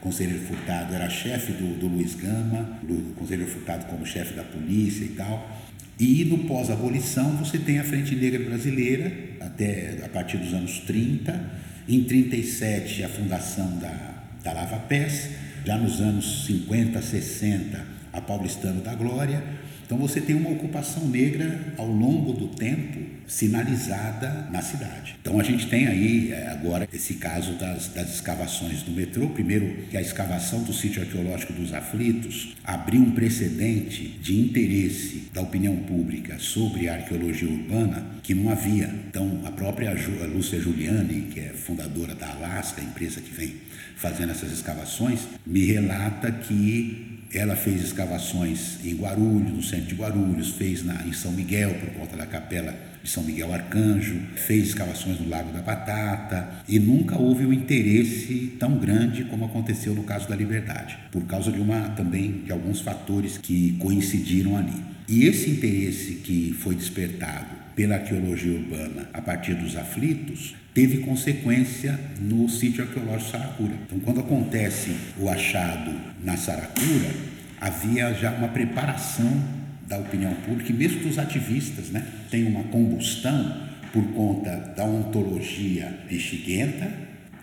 [0.00, 5.04] conselheiro Furtado era chefe do, do Luiz Gama, o conselheiro Furtado como chefe da polícia
[5.04, 5.58] e tal.
[5.98, 11.68] E no pós-abolição você tem a Frente Negra Brasileira, até a partir dos anos 30,
[11.88, 15.30] em 37 a fundação da, da Lava Pés,
[15.64, 19.42] já nos anos 50, 60 a Paulistano da Glória,
[19.88, 25.16] então você tem uma ocupação negra ao longo do tempo sinalizada na cidade.
[25.18, 29.30] Então a gente tem aí é, agora esse caso das, das escavações do metrô.
[29.30, 35.40] Primeiro, que a escavação do sítio arqueológico dos aflitos abriu um precedente de interesse da
[35.40, 38.94] opinião pública sobre a arqueologia urbana que não havia.
[39.08, 39.96] Então a própria
[40.26, 43.54] Lúcia Giuliani, que é fundadora da Alaska, a empresa que vem
[43.96, 50.50] fazendo essas escavações, me relata que ela fez escavações em Guarulhos, no centro de Guarulhos,
[50.50, 55.20] fez na, em São Miguel, por conta da capela de São Miguel Arcanjo, fez escavações
[55.20, 60.28] no Lago da Batata e nunca houve um interesse tão grande como aconteceu no caso
[60.28, 64.82] da Liberdade, por causa de uma também de alguns fatores que coincidiram ali.
[65.08, 71.98] E esse interesse que foi despertado pela arqueologia urbana a partir dos aflitos teve consequência
[72.20, 73.74] no sítio arqueológico Saracura.
[73.84, 77.10] Então, quando acontece o achado na Saracura,
[77.60, 79.42] havia já uma preparação
[79.88, 82.06] da opinião pública e mesmo dos ativistas, né?
[82.30, 83.60] Tem uma combustão
[83.92, 86.88] por conta da ontologia bexiguenta.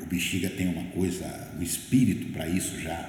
[0.01, 1.25] O bexiga tem uma coisa,
[1.59, 3.05] um espírito para isso já,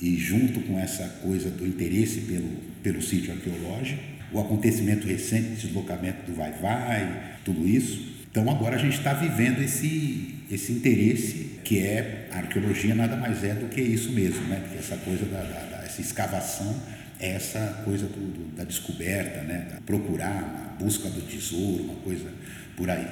[0.00, 2.48] e junto com essa coisa do interesse pelo,
[2.82, 8.07] pelo sítio arqueológico, o acontecimento recente, deslocamento do vai-vai, tudo isso.
[8.30, 13.42] Então agora a gente está vivendo esse, esse interesse que é a arqueologia nada mais
[13.44, 14.60] é do que isso mesmo, né?
[14.62, 16.74] Porque essa coisa da, da, da essa escavação
[17.20, 19.68] é essa coisa do, do, da descoberta, né?
[19.72, 22.30] Da procurar, a busca do tesouro, uma coisa
[22.76, 23.06] por aí.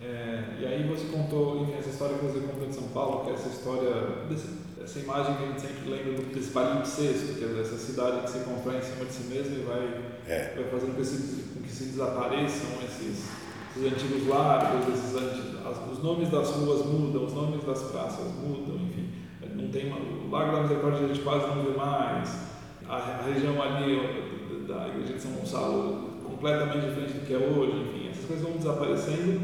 [0.00, 3.30] É, e aí você contou, enfim, essa história que você contou de São Paulo, que
[3.30, 4.48] é essa história, desse,
[4.82, 8.30] essa imagem que a gente sempre lembra do, desse palimpsesto, que é essa cidade que
[8.30, 10.54] se constrói em cima de si mesma e vai, é.
[10.56, 13.24] vai fazendo com que, se, com que se desapareçam esses,
[13.76, 15.56] esses antigos largos, esses antigos,
[15.92, 19.10] os nomes das ruas mudam, os nomes das praças mudam, enfim.
[19.54, 22.38] Não tem uma, o Lago da Misericórdia a gente quase não vê mais,
[22.88, 27.72] a, a região ali da igreja de São Gonçalo completamente diferente do que é hoje,
[27.72, 29.40] enfim, essas coisas vão desaparecendo,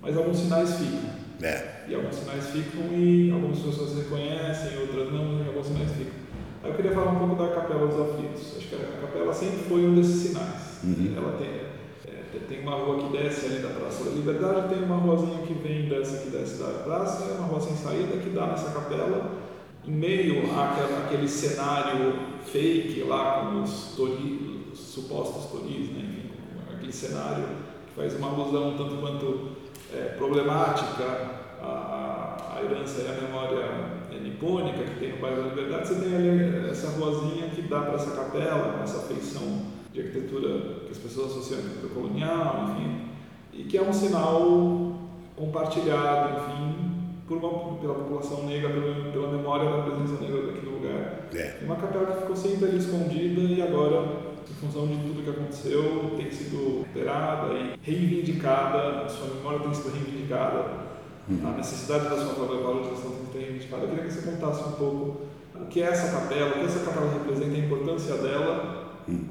[0.00, 1.24] mas alguns sinais ficam.
[1.42, 1.84] É.
[1.88, 6.24] E alguns sinais ficam e algumas pessoas reconhecem, outras não, e alguns sinais ficam.
[6.62, 8.56] Aí eu queria falar um pouco da Capela dos Aflitos.
[8.56, 10.80] Acho que a capela sempre foi um desses sinais.
[10.82, 11.14] Uhum.
[11.14, 11.63] Ela tem, é,
[12.40, 15.88] tem uma rua que desce ali da Praça da Liberdade, tem uma ruazinha que vem
[15.88, 19.32] dessa que desce da praça, é uma rua sem saída que dá nessa capela,
[19.86, 26.00] em meio àquele cenário fake lá com os, tori, os supostos toris, né?
[26.00, 26.30] Enfim,
[26.74, 27.44] aquele cenário
[27.86, 29.48] que faz uma alusão tanto quanto
[29.92, 31.04] é, problemática
[31.62, 33.64] a, a, herança e a memória
[34.10, 37.80] é, nipônica que tem no bairro da Liberdade, você tem ali essa ruazinha que dá
[37.80, 39.62] para essa capela, essa feição
[39.94, 43.00] de arquitetura que as pessoas associam à arquitetura colonial, enfim,
[43.52, 44.98] e que é um sinal
[45.36, 46.90] compartilhado, enfim,
[47.28, 51.28] por uma, pela população negra, pela, pela memória da presença negra daquele lugar.
[51.32, 51.58] É.
[51.62, 56.12] Uma capela que ficou sempre ali escondida e agora em função de tudo que aconteceu,
[56.16, 60.70] tem sido recuperada e reivindicada, a sua memória tem sido reivindicada,
[61.28, 61.40] uhum.
[61.48, 63.82] a necessidade da sua valorização tem sido reivindicada.
[63.84, 65.20] Eu queria que você contasse um pouco
[65.54, 68.83] o que é essa capela, o que essa capela representa, a importância dela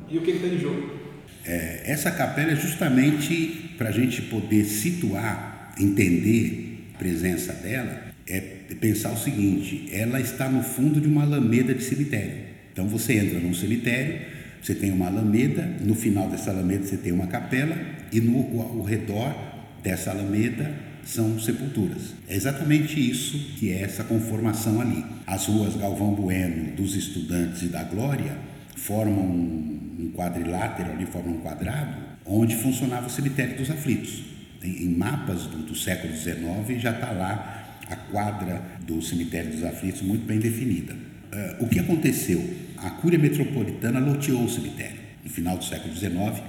[0.09, 1.01] e o que, tem em jogo.
[1.45, 8.39] É, essa capela é justamente para a gente poder situar, entender a presença dela, é
[8.79, 12.53] pensar o seguinte: ela está no fundo de uma alameda de cemitério.
[12.71, 14.21] Então você entra num cemitério,
[14.61, 17.77] você tem uma alameda, no final dessa alameda você tem uma capela
[18.11, 19.35] e no redor
[19.83, 20.73] dessa alameda
[21.05, 22.13] são sepulturas.
[22.29, 25.03] É exatamente isso que é essa conformação ali.
[25.27, 31.39] As ruas Galvão Bueno, dos Estudantes e da Glória formam um quadrilátero ali, formam um
[31.41, 34.23] quadrado, onde funcionava o cemitério dos aflitos.
[34.63, 40.01] Em mapas do, do século XIX já está lá a quadra do cemitério dos aflitos
[40.01, 40.93] muito bem definida.
[40.93, 42.63] Uh, o que aconteceu?
[42.83, 44.99] a Cúria Metropolitana loteou o cemitério.
[45.23, 46.43] No final do século XIX,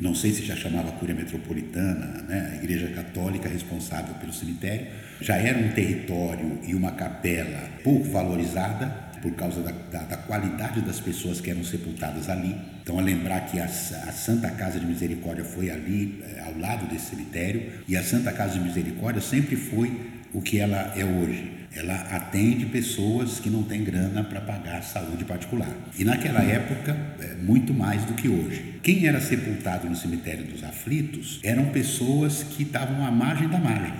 [0.00, 2.52] não sei se já chamava Cúria Metropolitana, né?
[2.52, 4.86] a Igreja Católica responsável pelo cemitério,
[5.20, 10.80] já era um território e uma capela pouco valorizada por causa da, da, da qualidade
[10.80, 12.56] das pessoas que eram sepultadas ali.
[12.82, 13.68] Então, a lembrar que a, a
[14.12, 18.54] Santa Casa de Misericórdia foi ali, é, ao lado desse cemitério, e a Santa Casa
[18.54, 19.90] de Misericórdia sempre foi
[20.32, 25.26] o que ela é hoje ela atende pessoas que não têm grana para pagar saúde
[25.26, 25.70] particular.
[25.98, 28.76] E naquela época, é, muito mais do que hoje.
[28.82, 33.92] Quem era sepultado no cemitério dos aflitos eram pessoas que estavam à margem da margem.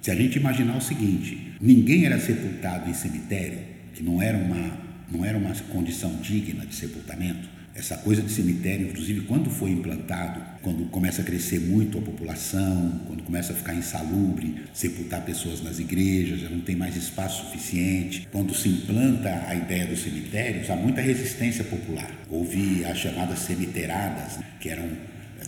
[0.00, 3.58] Se a gente imaginar o seguinte, ninguém era sepultado em cemitério,
[3.94, 4.78] que não era uma,
[5.10, 10.40] não era uma condição digna de sepultamento, essa coisa de cemitério, inclusive quando foi implantado,
[10.62, 15.80] quando começa a crescer muito a população, quando começa a ficar insalubre, sepultar pessoas nas
[15.80, 18.28] igrejas, já não tem mais espaço suficiente.
[18.30, 22.10] Quando se implanta a ideia dos cemitérios, há muita resistência popular.
[22.30, 24.88] Houve as chamadas cemiteradas, que eram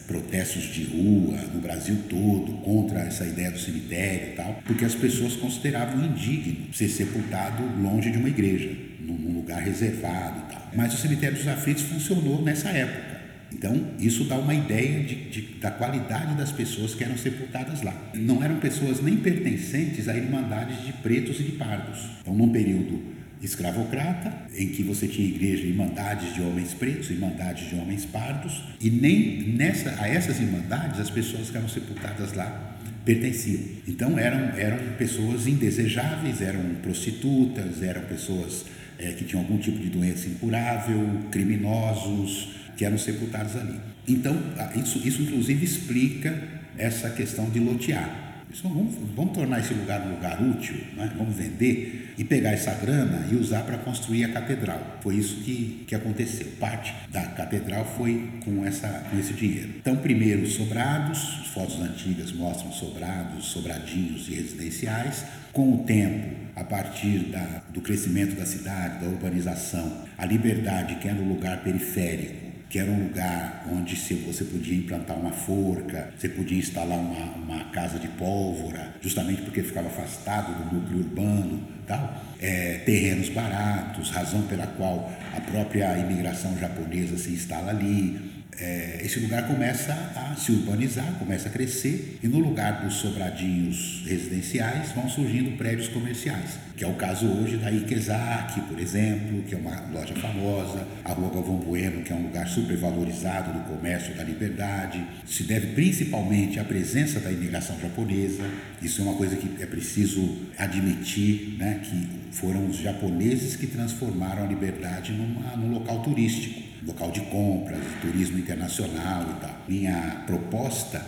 [0.06, 4.94] protestos de rua no Brasil todo contra essa ideia do cemitério e tal, porque as
[4.94, 10.70] pessoas consideravam indigno ser sepultado longe de uma igreja, num lugar reservado e tal.
[10.74, 13.16] Mas o cemitério dos aflitos funcionou nessa época.
[13.52, 17.94] Então, isso dá uma ideia de, de, da qualidade das pessoas que eram sepultadas lá.
[18.14, 21.98] Não eram pessoas nem pertencentes a irmandades de pretos e de pardos.
[22.20, 23.02] Então, num período
[23.42, 28.90] escravocrata, em que você tinha igreja, irmandades de homens pretos, irmandades de homens pardos, e
[28.90, 33.62] nem nessa, a essas irmandades as pessoas que eram sepultadas lá pertenciam.
[33.86, 38.64] Então eram, eram pessoas indesejáveis, eram prostitutas, eram pessoas
[38.98, 43.78] é, que tinham algum tipo de doença incurável, criminosos, que eram sepultados ali.
[44.08, 44.36] Então,
[44.76, 46.36] isso, isso inclusive explica
[46.76, 48.25] essa questão de lotear.
[48.62, 51.12] Vamos, vamos, tornar esse lugar um lugar útil, né?
[51.16, 54.98] vamos vender e pegar essa grana e usar para construir a catedral.
[55.02, 56.46] Foi isso que, que aconteceu.
[56.58, 59.74] Parte da catedral foi com, essa, com esse dinheiro.
[59.76, 65.24] Então, primeiro, os sobrados, fotos antigas mostram sobrados, sobradinhos e residenciais.
[65.52, 71.08] Com o tempo, a partir da, do crescimento da cidade, da urbanização, a liberdade, que
[71.08, 76.28] era um lugar periférico, que era um lugar onde você podia implantar uma forca, você
[76.28, 82.22] podia instalar uma, uma casa de pólvora, justamente porque ficava afastado do núcleo urbano, tal.
[82.40, 89.20] É, terrenos baratos, razão pela qual a própria imigração japonesa se instala ali, é, esse
[89.20, 95.08] lugar começa a se urbanizar, começa a crescer, e no lugar dos sobradinhos residenciais vão
[95.08, 99.80] surgindo prédios comerciais, que é o caso hoje da Ikezaki, por exemplo, que é uma
[99.92, 105.04] loja famosa, a Rua Galvão Bueno, que é um lugar supervalorizado do comércio da liberdade,
[105.26, 108.44] se deve principalmente à presença da imigração japonesa,
[108.80, 114.44] isso é uma coisa que é preciso admitir, né, que foram os japoneses que transformaram
[114.44, 119.64] a liberdade numa, num local turístico local de compras, turismo internacional e tal.
[119.68, 121.04] Minha proposta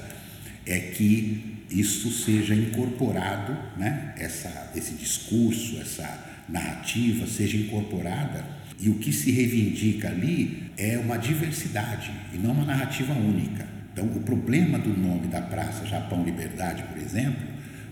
[0.67, 4.15] é que isso seja incorporado, né?
[4.19, 8.45] essa, esse discurso, essa narrativa seja incorporada
[8.81, 13.67] e o que se reivindica ali é uma diversidade e não uma narrativa única.
[13.93, 17.43] Então, o problema do nome da praça Japão Liberdade, por exemplo,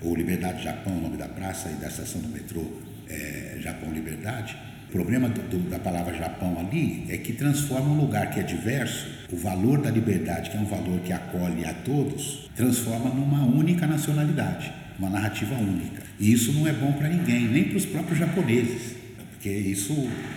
[0.01, 2.64] ou Liberdade Japão, o nome da praça e da estação do metrô
[3.09, 4.57] é, Japão Liberdade,
[4.89, 9.07] o problema do, da palavra Japão ali é que transforma um lugar que é diverso,
[9.32, 13.87] o valor da liberdade, que é um valor que acolhe a todos, transforma numa única
[13.87, 16.03] nacionalidade, uma narrativa única.
[16.20, 18.95] E isso não é bom para ninguém, nem para os próprios japoneses,
[19.32, 19.93] porque isso.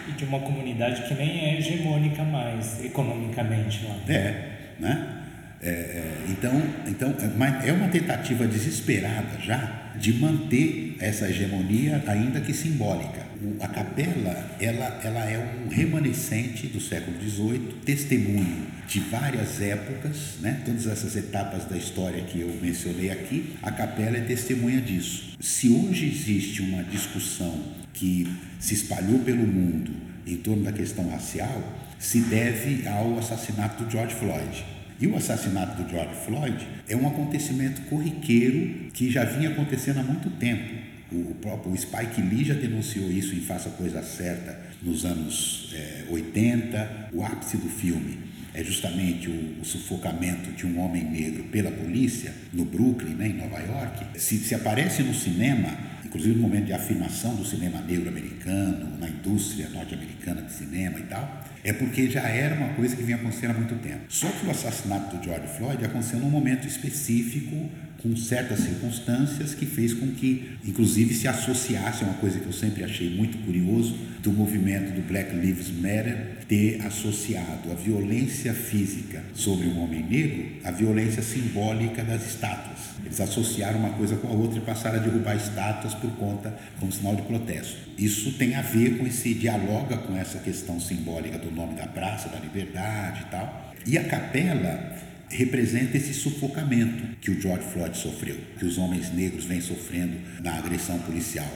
[0.08, 3.96] E de uma comunidade que nem é hegemônica mais, economicamente lá.
[4.12, 5.16] É, né?
[5.62, 12.40] É, é, então, então é, é uma tentativa desesperada já de manter essa hegemonia, ainda
[12.40, 13.29] que simbólica.
[13.62, 20.62] A capela ela, ela é um remanescente do século XVIII, testemunho de várias épocas, né?
[20.66, 25.38] todas essas etapas da história que eu mencionei aqui, a capela é testemunha disso.
[25.40, 27.64] Se hoje existe uma discussão
[27.94, 28.28] que
[28.60, 29.92] se espalhou pelo mundo
[30.26, 31.64] em torno da questão racial,
[31.98, 34.66] se deve ao assassinato do George Floyd.
[35.00, 40.04] E o assassinato do George Floyd é um acontecimento corriqueiro que já vinha acontecendo há
[40.04, 40.89] muito tempo.
[41.12, 46.06] O próprio Spike Lee já denunciou isso em Faça a Coisa Certa nos anos é,
[46.10, 47.10] 80.
[47.14, 52.34] O ápice do filme é justamente o, o, sufocamento de um homem negro pela polícia
[52.54, 54.20] no Brooklyn, né, em Nova York.
[54.20, 59.08] Se, se aparece no cinema, inclusive no momento de afirmação do cinema negro americano, na
[59.08, 63.52] indústria norte-americana de cinema e tal, é porque já era uma coisa que vinha acontecendo
[63.52, 64.02] há muito tempo.
[64.10, 67.70] Só que o assassinato do George Floyd aconteceu num momento específico,
[68.02, 72.84] com certas circunstâncias, que fez com que, inclusive, se associasse uma coisa que eu sempre
[72.84, 79.68] achei muito curioso, do movimento do Black Lives Matter ter associado a violência física sobre
[79.68, 82.80] um homem negro à violência simbólica das estátuas.
[83.06, 86.92] Eles associaram uma coisa com a outra e passaram a derrubar estátuas por conta, como
[86.92, 87.78] sinal de protesto.
[87.98, 92.30] Isso tem a ver com esse, dialoga com essa questão simbólica do nome da praça,
[92.30, 93.74] da liberdade e tal.
[93.86, 99.46] E a capela representa esse sufocamento que o George Floyd sofreu, que os homens negros
[99.46, 101.52] vêm sofrendo na agressão policial,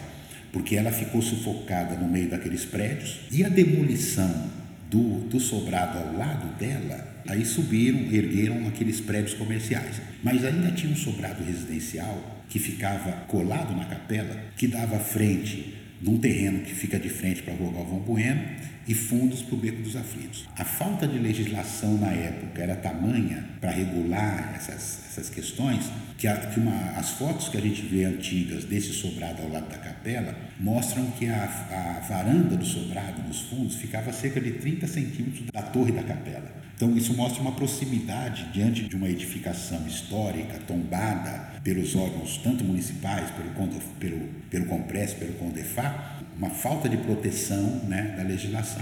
[0.51, 4.51] porque ela ficou sufocada no meio daqueles prédios e a demolição
[4.89, 9.99] do, do sobrado ao lado dela, aí subiram, ergueram aqueles prédios comerciais.
[10.23, 16.19] Mas ainda tinha um sobrado residencial que ficava colado na capela, que dava frente num
[16.19, 18.41] terreno que fica de frente para a Rua Galvão Bueno
[18.87, 20.45] e fundos para o Beco dos Aflitos.
[20.57, 26.35] A falta de legislação na época era tamanha para regular essas, essas questões que, a,
[26.37, 30.35] que uma, as fotos que a gente vê antigas desse sobrado ao lado da capela
[30.59, 35.45] mostram que a, a varanda do sobrado nos fundos ficava a cerca de 30 centímetros
[35.51, 36.63] da torre da capela.
[36.75, 43.29] Então, isso mostra uma proximidade diante de uma edificação histórica tombada pelos órgãos, tanto municipais,
[43.31, 44.19] pelo, pelo,
[44.49, 48.81] pelo Compresso, pelo Condefá, uma falta de proteção né, da legislação.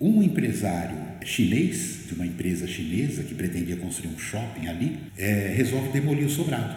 [0.00, 5.90] Um empresário chinês, de uma empresa chinesa que pretendia construir um shopping ali, é, resolve
[5.90, 6.74] demolir o sobrado.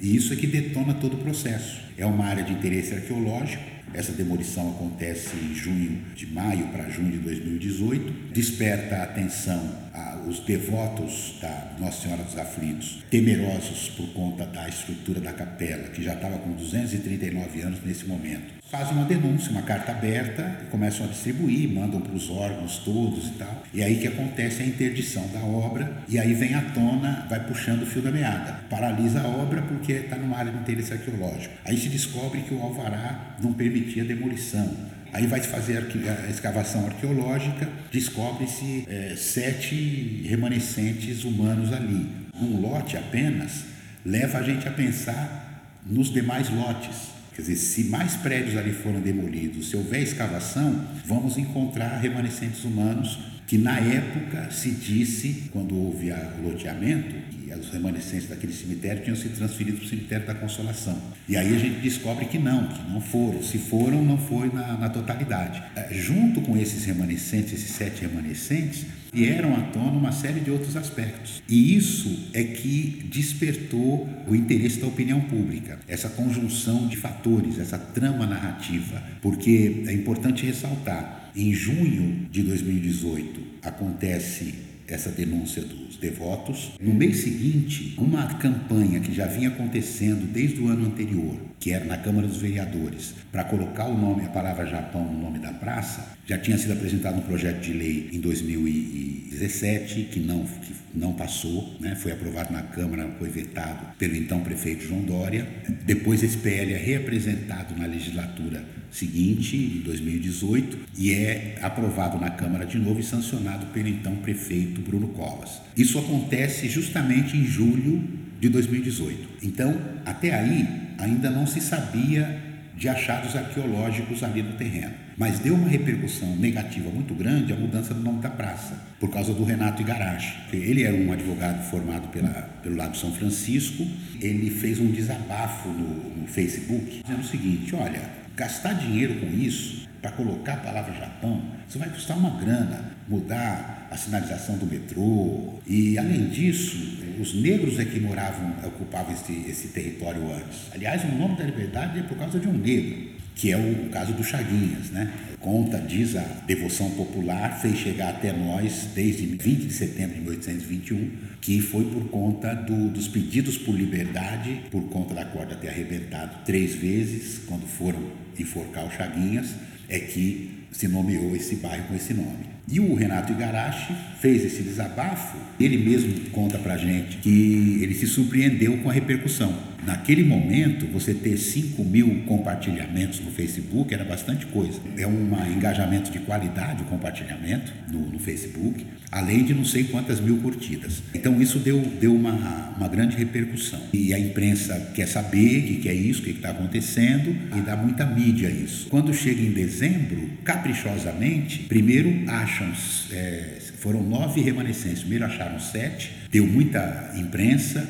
[0.00, 1.80] E isso é que detona todo o processo.
[1.96, 3.62] É uma área de interesse arqueológico,
[3.94, 9.84] essa demolição acontece em junho, de maio para junho de 2018, desperta a atenção,
[10.26, 16.02] os devotos da Nossa Senhora dos Aflitos, temerosos por conta da estrutura da capela, que
[16.02, 21.06] já estava com 239 anos nesse momento, fazem uma denúncia, uma carta aberta e começam
[21.06, 23.62] a distribuir, mandam para os órgãos todos e tal.
[23.72, 27.82] E aí que acontece a interdição da obra e aí vem à tona, vai puxando
[27.82, 28.64] o fio da meada.
[28.68, 31.54] Paralisa a obra porque está numa área de interesse arqueológico.
[31.64, 34.68] Aí se descobre que o alvará não permitia demolição.
[35.12, 42.10] Aí vai se fazer a escavação arqueológica, descobre-se é, sete remanescentes humanos ali.
[42.42, 43.66] Um lote apenas
[44.04, 47.14] leva a gente a pensar nos demais lotes.
[47.34, 53.18] Quer dizer, se mais prédios ali foram demolidos, se houver escavação, vamos encontrar remanescentes humanos
[53.46, 57.14] que na época se disse, quando houve o loteamento,
[57.58, 61.00] os remanescentes daquele cemitério tinham sido transferidos para o cemitério da Consolação.
[61.28, 63.42] E aí a gente descobre que não, que não foram.
[63.42, 65.62] Se foram, não foi na, na totalidade.
[65.76, 70.76] É, junto com esses remanescentes, esses sete remanescentes, vieram à tona uma série de outros
[70.76, 71.42] aspectos.
[71.48, 77.78] E isso é que despertou o interesse da opinião pública, essa conjunção de fatores, essa
[77.78, 84.54] trama narrativa, porque é importante ressaltar, em junho de 2018 acontece
[84.86, 86.72] essa denúncia dos devotos.
[86.80, 91.84] No mês seguinte, uma campanha que já vinha acontecendo desde o ano anterior, que era
[91.84, 96.16] na Câmara dos Vereadores, para colocar o nome, a palavra Japão no nome da praça,
[96.26, 101.76] já tinha sido apresentado um projeto de lei em 2017 que não, que não passou,
[101.80, 101.94] né?
[101.94, 105.46] foi aprovado na Câmara, foi vetado pelo então prefeito João Dória.
[105.84, 112.64] Depois esse PL é reapresentado na legislatura seguinte, em 2018, e é aprovado na Câmara
[112.64, 115.60] de novo e sancionado pelo então prefeito Bruno Covas.
[115.76, 118.02] Isso acontece justamente em julho
[118.40, 119.28] de 2018.
[119.42, 120.66] Então, até aí,
[120.98, 122.40] ainda não se sabia
[122.76, 125.03] de achados arqueológicos ali no terreno.
[125.16, 129.32] Mas deu uma repercussão negativa muito grande a mudança do nome da praça, por causa
[129.32, 130.34] do Renato Igarashi.
[130.52, 132.30] Ele era um advogado formado pela,
[132.62, 133.86] pelo Lago São Francisco,
[134.20, 138.02] ele fez um desabafo no, no Facebook, dizendo o seguinte: olha,
[138.34, 143.88] gastar dinheiro com isso, para colocar a palavra Japão, isso vai custar uma grana, mudar
[143.90, 145.54] a sinalização do metrô.
[145.66, 146.76] E, além disso,
[147.18, 150.68] os negros é que moravam, ocupavam esse, esse território antes.
[150.74, 154.12] Aliás, o nome da liberdade é por causa de um negro, que é o, caso
[154.12, 155.12] do Chaguinhas, né?
[155.40, 161.10] Conta, diz a devoção popular, fez chegar até nós desde 20 de setembro de 1821,
[161.40, 166.44] que foi por conta do, dos pedidos por liberdade, por conta da corda ter arrebentado
[166.46, 168.00] três vezes, quando foram
[168.38, 169.50] enforcar o Chaguinhas,
[169.88, 172.54] é que se nomeou esse bairro com esse nome.
[172.66, 178.06] E o Renato Igarashi fez esse desabafo, ele mesmo conta pra gente que ele se
[178.06, 179.73] surpreendeu com a repercussão.
[179.86, 184.80] Naquele momento, você ter 5 mil compartilhamentos no Facebook era bastante coisa.
[184.96, 190.20] É um engajamento de qualidade o compartilhamento no, no, Facebook, além de não sei quantas
[190.20, 191.02] mil curtidas.
[191.12, 193.80] Então isso deu, deu uma, uma grande repercussão.
[193.92, 197.60] E a imprensa quer saber o que, que é isso, o que está acontecendo, e
[197.60, 198.86] dá muita mídia a isso.
[198.88, 202.72] Quando chega em dezembro, caprichosamente, primeiro acham,
[203.12, 207.86] é, foram nove remanescentes, primeiro acharam sete, deu muita imprensa,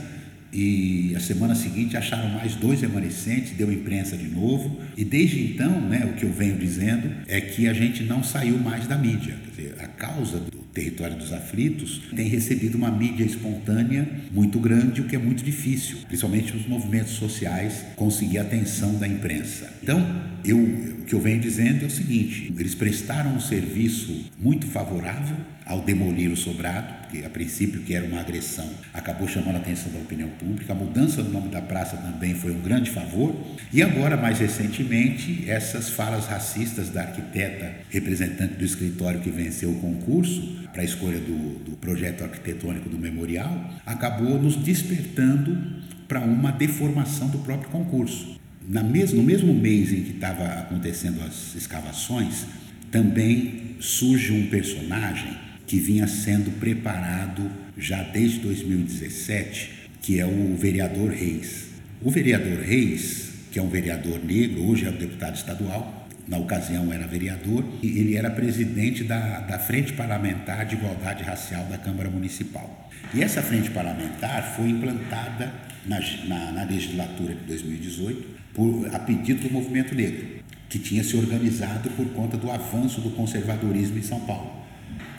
[0.55, 5.81] e a semana seguinte acharam mais dois remanescentes, deu imprensa de novo, e desde então,
[5.81, 9.37] né, o que eu venho dizendo é que a gente não saiu mais da mídia.
[9.45, 15.01] Quer dizer, a causa do território dos aflitos tem recebido uma mídia espontânea muito grande,
[15.01, 19.73] o que é muito difícil, principalmente nos movimentos sociais, conseguir a atenção da imprensa.
[19.83, 20.05] Então,
[20.45, 25.37] eu, o que eu venho dizendo é o seguinte: eles prestaram um serviço muito favorável
[25.67, 29.91] ao demolir o sobrado, porque a princípio que era uma agressão, acabou chamando a atenção
[29.93, 30.73] da opinião pública.
[30.73, 33.35] A mudança do nome da praça também foi um grande favor.
[33.73, 39.81] E agora, mais recentemente, essas falas racistas da arquiteta representante do escritório que venceu o
[39.81, 46.51] concurso para a escolha do, do projeto arquitetônico do memorial, acabou nos despertando para uma
[46.51, 48.39] deformação do próprio concurso.
[48.67, 52.47] Na mes no mesmo mês em que estava acontecendo as escavações,
[52.91, 61.11] também surge um personagem que vinha sendo preparado já desde 2017, que é o vereador
[61.11, 61.69] Reis.
[62.03, 66.93] O vereador Reis, que é um vereador negro, hoje é um deputado estadual, na ocasião
[66.93, 72.09] era vereador, e ele era presidente da, da Frente Parlamentar de Igualdade Racial da Câmara
[72.09, 72.91] Municipal.
[73.13, 75.53] E essa frente parlamentar foi implantada
[75.87, 80.27] na, na, na legislatura de 2018 por, a pedido do movimento negro,
[80.69, 84.64] que tinha se organizado por conta do avanço do conservadorismo em São Paulo.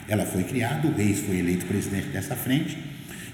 [0.08, 2.78] Ela foi criada, o Reis foi eleito presidente dessa frente,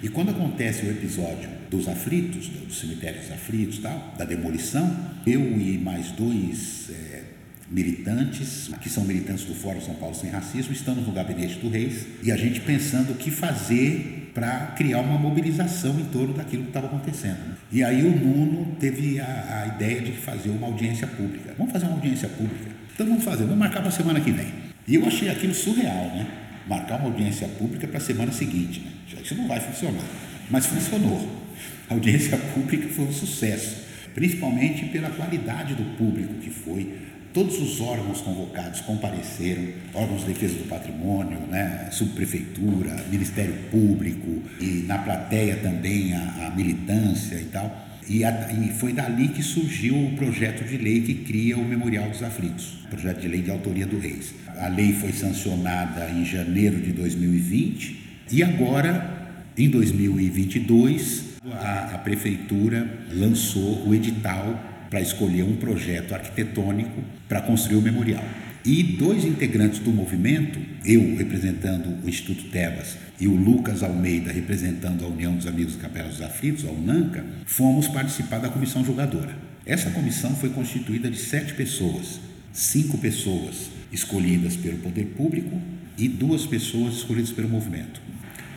[0.02, 4.94] e quando acontece o episódio dos aflitos, dos cemitérios aflitos, tal, da demolição,
[5.24, 7.22] eu e mais dois é,
[7.70, 12.06] militantes, que são militantes do Fórum São Paulo Sem Racismo, estamos no gabinete do Reis
[12.22, 16.70] e a gente pensando o que fazer para criar uma mobilização em torno daquilo que
[16.70, 17.56] estava acontecendo.
[17.70, 21.54] E aí o Nuno teve a, a, ideia de fazer uma audiência pública.
[21.56, 22.70] Vamos fazer uma audiência pública.
[22.92, 24.52] Então vamos fazer, vamos marcar para a semana que vem.
[24.88, 26.26] E eu achei aquilo surreal, né?
[26.66, 28.80] Marcar uma audiência pública para a semana seguinte.
[28.80, 29.20] Né?
[29.22, 30.04] Isso não vai funcionar.
[30.50, 31.28] Mas funcionou.
[31.88, 33.84] A audiência pública foi um sucesso,
[34.14, 40.54] principalmente pela qualidade do público que foi Todos os órgãos convocados compareceram, órgãos de defesa
[40.54, 47.88] do patrimônio, né, subprefeitura, Ministério Público e na plateia também a, a militância e tal.
[48.06, 52.10] E, a, e, foi dali que surgiu o projeto de lei que cria o Memorial
[52.10, 54.34] dos Aflitos, projeto de lei de autoria do Reis.
[54.58, 62.86] A lei foi sancionada em janeiro de 2020 e agora, em 2022, a, a prefeitura
[63.12, 68.24] lançou o edital para escolher um projeto arquitetônico para construir o memorial.
[68.64, 75.04] E dois integrantes do movimento, eu representando o Instituto Tebas e o Lucas Almeida representando
[75.04, 79.36] a União dos Amigos Capela dos Aflitos, a UNANCA, fomos participar da comissão julgadora.
[79.66, 82.20] Essa comissão foi constituída de sete pessoas,
[82.52, 85.60] cinco pessoas escolhidas pelo poder público
[85.98, 88.00] e duas pessoas escolhidas pelo movimento.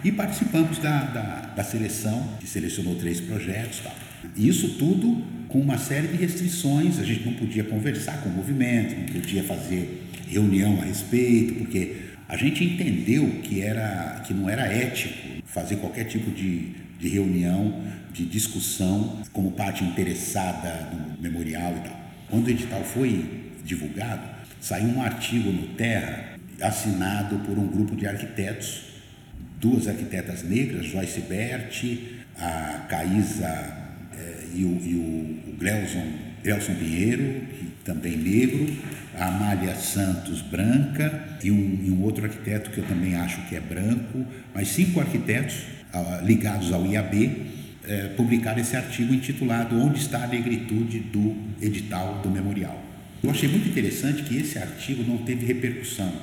[0.03, 3.79] E participamos da, da, da seleção, que selecionou três projetos.
[3.79, 3.95] Tal.
[4.37, 8.95] Isso tudo com uma série de restrições, a gente não podia conversar com o movimento,
[8.95, 14.65] não podia fazer reunião a respeito, porque a gente entendeu que, era, que não era
[14.65, 15.13] ético
[15.45, 17.81] fazer qualquer tipo de, de reunião,
[18.11, 21.99] de discussão, como parte interessada no memorial e tal.
[22.29, 23.25] Quando o edital foi
[23.63, 24.34] divulgado,
[24.65, 28.81] saiu um artigo no Terra assinado por um grupo de arquitetos,
[29.61, 33.85] duas arquitetas negras, Joyce Berti, a Caísa
[34.55, 36.03] e o, e o, Gleuson,
[36.79, 37.43] Pinheiro,
[37.83, 38.75] também negro,
[39.15, 43.55] a Amália Santos, branca, e um, e um, outro arquiteto que eu também acho que
[43.55, 45.57] é branco, mas cinco arquitetos
[45.93, 52.19] uh, ligados ao IAB uh, publicaram esse artigo intitulado Onde está a negritude do edital
[52.23, 52.84] do memorial.
[53.23, 56.13] Eu achei muito interessante que esse artigo não teve repercussão,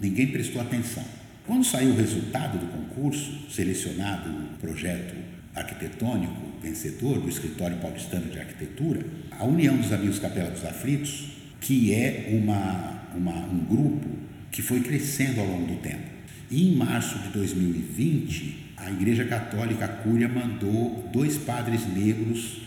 [0.00, 1.04] ninguém prestou atenção.
[1.46, 5.14] Quando saiu o resultado do concurso, selecionado o projeto
[5.54, 11.28] arquitetônico vencedor do Escritório Paulistano de Arquitetura, a União dos Amigos Capela dos Aflitos,
[11.60, 14.08] que é uma, uma, um grupo
[14.50, 16.08] que foi crescendo ao longo do tempo.
[16.50, 22.62] E em março de 2020, a Igreja Católica Cúria mandou dois padres negros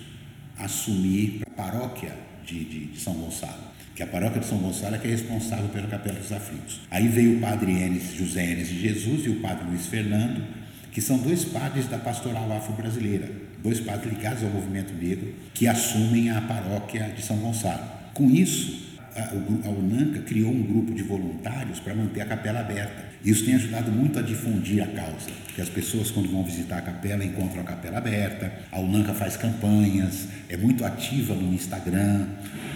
[0.58, 2.16] assumir a paróquia
[2.46, 3.71] de, de, de São Gonçalo
[4.02, 6.80] que a paróquia de São Gonçalo é que é responsável pela Capela dos Aflitos.
[6.90, 10.44] Aí veio o padre Enes, José Enes de Jesus e o padre Luiz Fernando,
[10.92, 13.32] que são dois padres da pastoral afro-brasileira,
[13.62, 17.84] dois padres ligados ao movimento negro, que assumem a paróquia de São Gonçalo.
[18.16, 23.12] Com isso, a, UNANCA criou um grupo de voluntários para manter a capela aberta.
[23.24, 26.82] Isso tem ajudado muito a difundir a causa, porque as pessoas, quando vão visitar a
[26.82, 28.52] capela, encontram a capela aberta.
[28.72, 32.28] A UNANCA faz campanhas, é muito ativa no Instagram,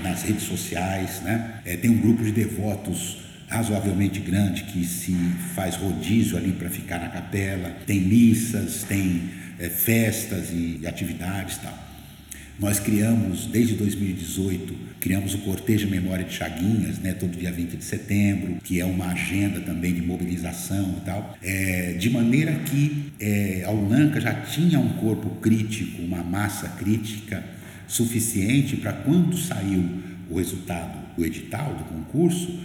[0.03, 1.61] nas redes sociais, né?
[1.65, 5.13] É, tem um grupo de devotos razoavelmente grande que se
[5.53, 9.29] faz rodízio ali para ficar na capela, tem missas, tem
[9.59, 11.84] é, festas e atividades tal.
[12.57, 17.83] Nós criamos, desde 2018, criamos o Cortejo Memória de Chaguinhas, né, todo dia 20 de
[17.83, 23.63] setembro, que é uma agenda também de mobilização e tal, é, de maneira que é,
[23.65, 27.43] a UNANCA já tinha um corpo crítico, uma massa crítica
[27.89, 29.83] suficiente para quando saiu
[30.29, 32.57] o resultado, o edital do concurso,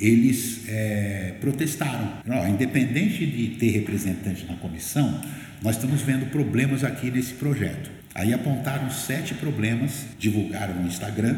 [0.00, 2.12] eles é, protestaram.
[2.50, 5.20] independente de ter representante na comissão,
[5.62, 7.97] nós estamos vendo problemas aqui nesse projeto.
[8.18, 11.36] Aí apontaram sete problemas, divulgaram no Instagram,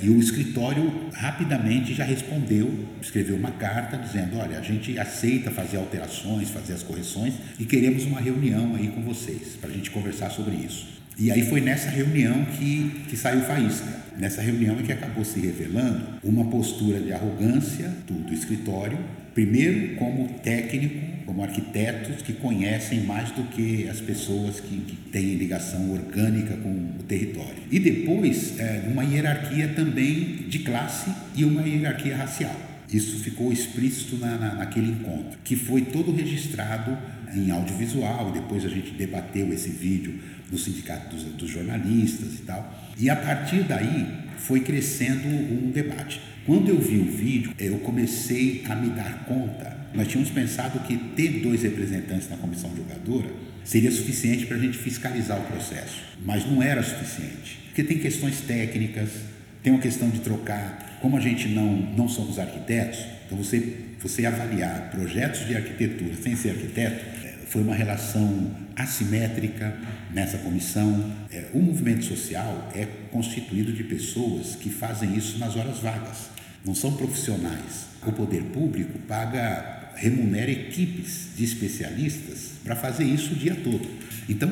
[0.00, 5.76] e o escritório rapidamente já respondeu, escreveu uma carta dizendo: olha, a gente aceita fazer
[5.76, 10.30] alterações, fazer as correções e queremos uma reunião aí com vocês para a gente conversar
[10.30, 11.01] sobre isso.
[11.18, 14.02] E aí foi nessa reunião que, que saiu faísca.
[14.18, 18.98] Nessa reunião é que acabou se revelando uma postura de arrogância do, do escritório,
[19.34, 25.34] primeiro como técnico, como arquitetos que conhecem mais do que as pessoas que, que têm
[25.36, 27.62] ligação orgânica com o território.
[27.70, 32.54] E depois, é, uma hierarquia também de classe e uma hierarquia racial.
[32.92, 36.98] Isso ficou explícito na, na, naquele encontro, que foi todo registrado
[37.34, 40.20] em audiovisual, depois a gente debateu esse vídeo
[40.52, 42.92] no Sindicato dos, dos Jornalistas e tal.
[42.98, 46.20] E a partir daí foi crescendo um debate.
[46.44, 49.76] Quando eu vi o vídeo, eu comecei a me dar conta.
[49.94, 53.30] Nós tínhamos pensado que ter dois representantes na comissão julgadora
[53.64, 58.40] seria suficiente para a gente fiscalizar o processo, mas não era suficiente, porque tem questões
[58.40, 59.10] técnicas,
[59.62, 64.26] tem uma questão de trocar, como a gente não, não somos arquitetos, então você, você
[64.26, 69.76] avaliar projetos de arquitetura sem ser arquiteto, é, foi uma relação assimétrica
[70.12, 71.12] nessa comissão.
[71.30, 76.30] É, o movimento social é constituído de pessoas que fazem isso nas horas vagas,
[76.64, 77.86] não são profissionais.
[78.06, 83.88] O poder público paga, remunera equipes de especialistas para fazer isso o dia todo.
[84.28, 84.50] Então,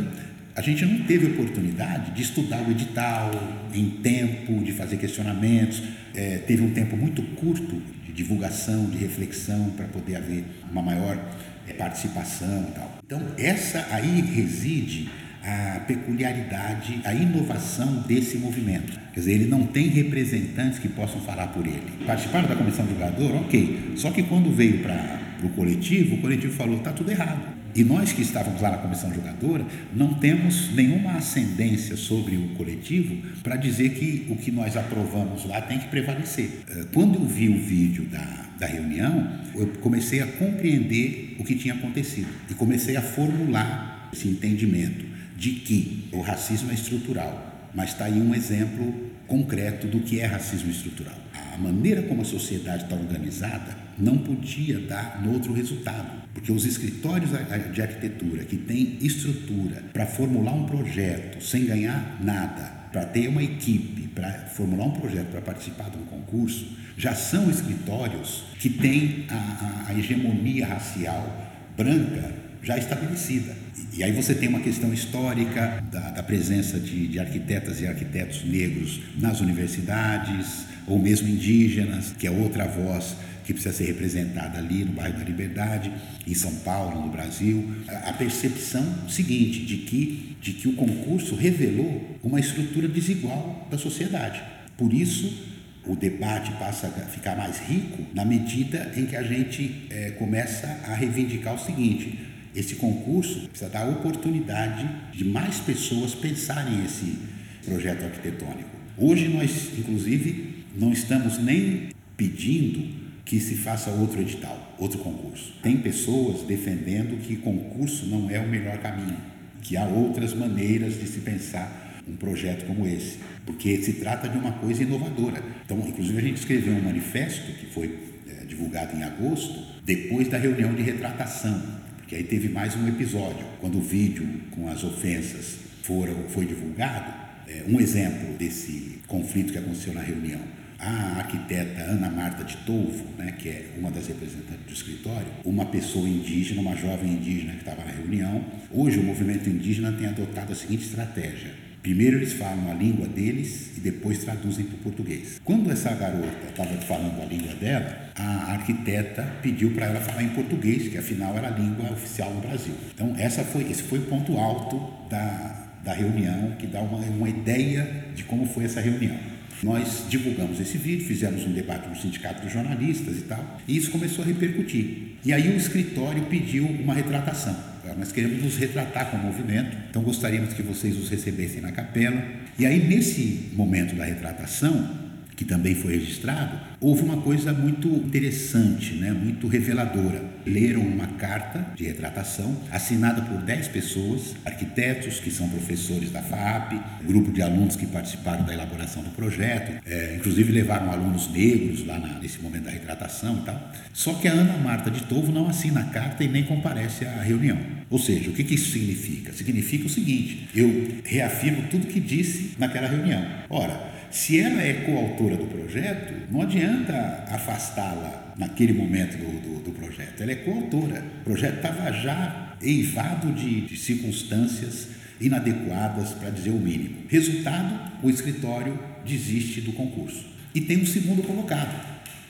[0.55, 3.31] a gente não teve oportunidade de estudar o edital
[3.73, 5.83] em tempo, de fazer questionamentos.
[6.15, 11.19] É, teve um tempo muito curto de divulgação, de reflexão, para poder haver uma maior
[11.67, 13.00] é, participação e tal.
[13.13, 15.11] Então, essa aí reside
[15.43, 18.97] a peculiaridade, a inovação desse movimento.
[19.13, 22.05] Quer dizer, ele não tem representantes que possam falar por ele.
[22.07, 23.95] Participaram da comissão jogador, ok.
[23.97, 27.60] Só que quando veio para o coletivo, o coletivo falou: está tudo errado.
[27.75, 29.65] E nós que estávamos lá na comissão jogadora
[29.95, 35.61] não temos nenhuma ascendência sobre o coletivo para dizer que o que nós aprovamos lá
[35.61, 36.51] tem que prevalecer.
[36.69, 41.55] Eh, quando eu vi o vídeo da, da reunião, eu comecei a compreender o que
[41.55, 45.05] tinha acontecido e comecei a formular esse entendimento
[45.37, 50.27] de que o racismo é estrutural, mas está aí um exemplo concreto do que é
[50.27, 51.15] racismo estrutural.
[51.55, 57.31] A maneira como a sociedade está organizada não podia dar outro resultado, porque os escritórios
[57.73, 63.43] de arquitetura que têm estrutura para formular um projeto sem ganhar nada, para ter uma
[63.43, 69.27] equipe, para formular um projeto para participar de um concurso, já são escritórios que têm
[69.29, 73.57] a, a, a hegemonia racial branca já estabelecida.
[73.95, 78.45] E aí você tem uma questão histórica da, da presença de, de, arquitetas e arquitetos
[78.45, 83.17] negros nas universidades, ou mesmo indígenas, que é outra voz
[83.51, 85.93] que precisa ser representada ali no bairro da Liberdade,
[86.25, 87.69] em São Paulo, no Brasil.
[88.05, 94.41] A percepção seguinte de que, de que o concurso revelou uma estrutura desigual da sociedade.
[94.77, 95.49] Por isso,
[95.85, 100.67] o debate passa a ficar mais rico na medida em que a gente é, começa
[100.87, 102.21] a reivindicar o seguinte:
[102.55, 107.17] esse concurso precisa dar oportunidade de mais pessoas pensarem esse
[107.65, 108.71] projeto arquitetônico.
[108.97, 115.53] Hoje nós, inclusive, não estamos nem pedindo que se faça outro edital, outro concurso.
[115.63, 119.17] Tem pessoas defendendo que concurso não é o melhor caminho,
[119.63, 124.37] que há outras maneiras de se pensar um projeto como esse, porque se trata de
[124.37, 125.43] uma coisa inovadora.
[125.65, 127.99] Então, inclusive, a gente escreveu um manifesto que foi
[128.29, 131.63] é, divulgado em agosto, depois da reunião de retratação,
[131.99, 137.13] porque aí teve mais um episódio, quando o vídeo com as ofensas foram, foi divulgado.
[137.47, 140.41] É, um exemplo desse conflito que aconteceu na reunião
[140.81, 145.67] a arquiteta Ana Marta de Tolvo, né, que é uma das representantes do escritório, uma
[145.67, 148.43] pessoa indígena, uma jovem indígena que estava na reunião.
[148.71, 151.51] Hoje o movimento indígena tem adotado a seguinte estratégia.
[151.83, 155.41] Primeiro eles falam a língua deles e depois traduzem para o português.
[155.45, 160.29] Quando essa garota estava falando a língua dela, a arquiteta pediu para ela falar em
[160.31, 162.75] português, que afinal era a língua oficial no Brasil.
[162.95, 167.29] Então essa foi, esse foi o ponto alto da, da reunião, que dá uma, uma
[167.29, 169.40] ideia de como foi essa reunião.
[169.63, 173.91] Nós divulgamos esse vídeo, fizemos um debate no Sindicato dos Jornalistas e tal, e isso
[173.91, 175.17] começou a repercutir.
[175.25, 177.57] E aí o escritório pediu uma retratação.
[177.99, 182.23] Nós queremos nos retratar com o movimento, então gostaríamos que vocês os recebessem na capela.
[182.59, 184.91] E aí, nesse momento da retratação,
[185.37, 190.23] que também foi registrado, houve uma coisa muito interessante, né, muito reveladora.
[190.47, 196.81] Leram uma carta de retratação assinada por 10 pessoas, arquitetos que são professores da FAP,
[197.05, 201.99] grupo de alunos que participaram da elaboração do projeto, é, inclusive levaram alunos negros lá
[201.99, 203.73] na, nesse momento da retratação e tal.
[203.93, 207.23] Só que a Ana Marta de Tovo não assina a carta e nem comparece à
[207.23, 207.59] reunião.
[207.91, 209.33] Ou seja, o que, que isso significa?
[209.33, 213.27] Significa o seguinte: eu reafirmo tudo que disse naquela reunião.
[213.49, 219.71] Ora, se ela é coautora do projeto, não adianta afastá-la naquele momento do, do, do,
[219.71, 220.21] projeto.
[220.21, 221.05] Ela é coautora.
[221.21, 224.89] O projeto estava já eivado de, de circunstâncias
[225.21, 227.05] inadequadas, para dizer o mínimo.
[227.09, 230.25] Resultado: o escritório desiste do concurso.
[230.55, 231.87] E tem um segundo colocado,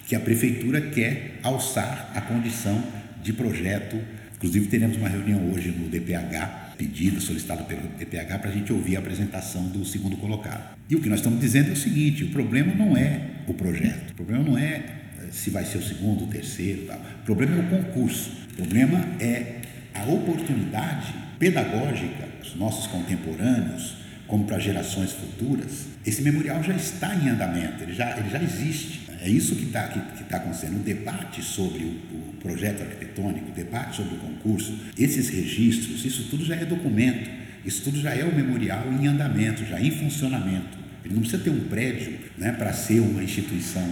[0.06, 2.82] que a prefeitura quer alçar a condição
[3.22, 3.98] de projeto.
[4.36, 8.96] Inclusive, teremos uma reunião hoje no DPH pedido, solicitado pelo DPH, para a gente ouvir
[8.96, 10.78] a apresentação do segundo colocado.
[10.88, 14.12] E o que nós estamos dizendo é o seguinte: o problema não é o projeto,
[14.12, 16.96] o problema não é eh, se vai ser o segundo, o terceiro, tal.
[16.96, 19.60] o problema é o concurso, o problema é
[19.94, 25.86] a oportunidade pedagógica dos nossos contemporâneos, como para gerações futuras.
[26.06, 29.09] Esse memorial já está em andamento, ele já, ele já existe.
[29.20, 30.76] É isso que está que, que tá acontecendo.
[30.76, 36.28] O debate sobre o, o, projeto arquitetônico, o debate sobre o concurso, esses registros, isso
[36.30, 37.30] tudo já é documento,
[37.64, 40.78] isso tudo já é o memorial em andamento, já em funcionamento.
[41.04, 43.86] Ele não precisa ter um prédio né, para ser uma instituição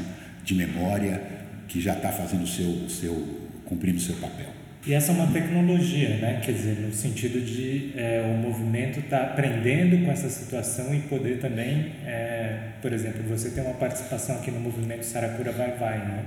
[0.45, 1.23] de memória
[1.69, 4.58] que já está fazendo o seu, seu, cumprindo o seu papel.
[4.87, 6.41] E essa é uma tecnologia, né?
[6.43, 11.01] quer dizer, no sentido de é, o movimento estar tá aprendendo com essa situação e
[11.01, 15.99] poder também, é, por exemplo, você tem uma participação aqui no movimento Saracura Vai Vai,
[15.99, 16.25] né?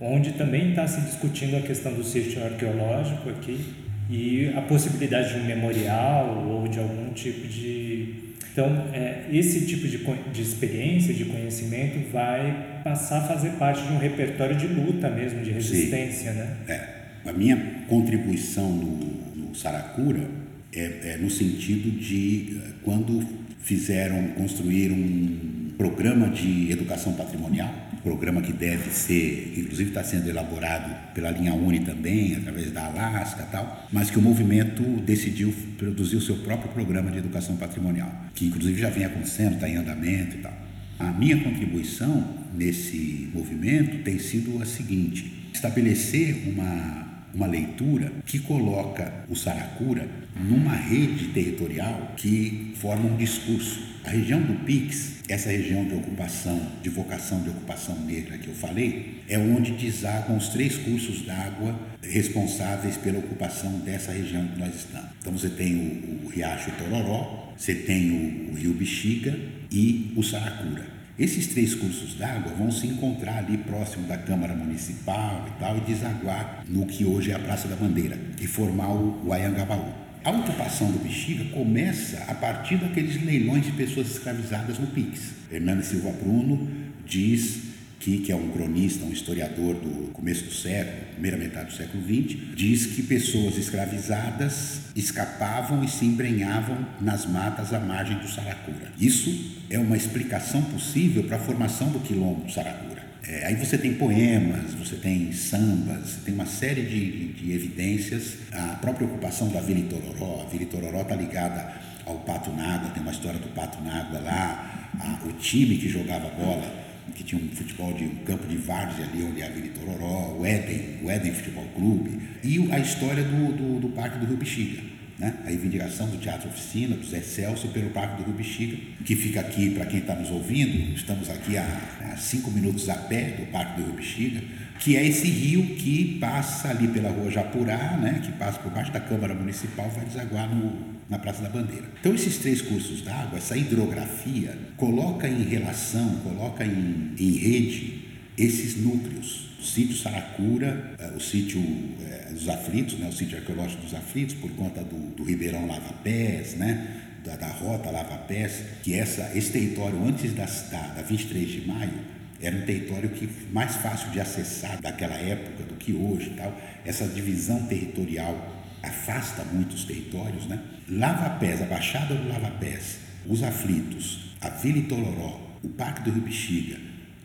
[0.00, 3.74] onde também está se discutindo a questão do sítio arqueológico aqui
[4.10, 8.34] e a possibilidade de um memorial ou de algum tipo de.
[8.52, 9.98] Então, é, esse tipo de,
[10.32, 15.42] de experiência, de conhecimento, vai passar a fazer parte de um repertório de luta mesmo,
[15.42, 16.38] de resistência, Sim.
[16.38, 16.56] né?
[16.68, 16.93] É.
[17.24, 20.28] A minha contribuição no, no Saracura
[20.72, 23.24] é, é, no sentido de eh, quando
[23.60, 27.72] fizeram, construir um programa de educação patrimonial,
[28.04, 33.46] programa que deve ser, inclusive está sendo elaborado pela linha Uni também, através da Alaska
[33.48, 38.12] e tal, mas que o movimento decidiu produzir o seu próprio programa de educação patrimonial,
[38.34, 40.52] que inclusive já vem acontecendo, está em andamento e tal.
[40.98, 49.12] A minha contribuição nesse movimento tem sido a seguinte: estabelecer uma uma leitura que coloca
[49.28, 53.94] o Saracura numa rede territorial que forma um discurso.
[54.04, 58.54] A região do Pix, essa região de ocupação, de vocação de ocupação negra que eu
[58.54, 64.74] falei, é onde desagam os três cursos d'água responsáveis pela ocupação dessa região que nós
[64.74, 65.08] estamos.
[65.20, 69.38] Então você tem o, o Riacho Tororó, você tem o, o Rio Bexiga
[69.70, 70.93] e o Saracura.
[71.16, 75.80] Esses três cursos d'água vão se encontrar ali próximo da Câmara Municipal e tal e
[75.82, 79.92] desaguar no que hoje é a Praça da Bandeira e formar o, Ayangabaú.
[80.24, 85.34] A ocupação do Bexiga começa a partir daqueles leilões de pessoas escravizadas no PIX.
[85.52, 86.68] Hernando Silva Bruno
[87.06, 87.73] diz
[88.04, 92.36] que, é um cronista, um historiador do começo do século, primeira metade do século XX,
[92.54, 98.92] diz que pessoas escravizadas escapavam e se embrenhavam nas matas à margem do Saracura.
[99.00, 103.02] Isso é uma explicação possível para a formação do quilombo do Saracura.
[103.26, 108.34] É, aí você tem poemas, você tem sambas, você tem uma série de, de evidências.
[108.52, 111.72] A própria ocupação da Vila Itororó, a Vila Itororó está ligada
[112.04, 116.28] ao Pato Nágua, tem uma história do Pato Nágua lá, a, o time que jogava
[116.28, 116.83] bola
[117.14, 120.46] que tinha um futebol de um campo de várzea ali onde a Vila Tororó, o
[120.46, 124.82] Éden, o Éden Futebol Clube, e a história do, do, do Parque do Rio Bexiga.
[125.18, 125.32] Né?
[125.44, 129.40] A reivindicação do Teatro Oficina, do Zé Celso, pelo Parque do Rio Bexiga, que fica
[129.40, 133.46] aqui, para quem está nos ouvindo, estamos aqui a, a, cinco minutos a pé do
[133.52, 134.42] Parque do Rio Bexiga,
[134.80, 138.20] que é esse rio que passa ali pela rua Japurá, né?
[138.24, 141.84] que passa por baixo da Câmara Municipal, vai desaguar no, na Praça da Bandeira.
[142.00, 148.04] Então, esses três cursos d'água, essa hidrografia, coloca em relação, coloca em, em rede
[148.36, 149.44] esses núcleos.
[149.60, 151.62] O sítio Saracura, eh, o sítio
[152.06, 155.94] é, dos aflitos, né, o sítio arqueológico dos aflitos, por conta do, do Ribeirão Lava
[156.02, 156.86] Pés, né,
[157.24, 161.66] da, da rota Lava Pés, que essa, esse território antes da, da, da 23 de
[161.66, 166.54] maio era um território que mais fácil de acessar daquela época do que hoje tal.
[166.84, 170.60] Essa divisão territorial afasta muitos territórios, né?
[170.88, 176.10] Lava Pés, a Baixada do Lava Pés, os Aflitos, a Vila Itororó, o Parque do
[176.10, 176.76] Rio Bexiga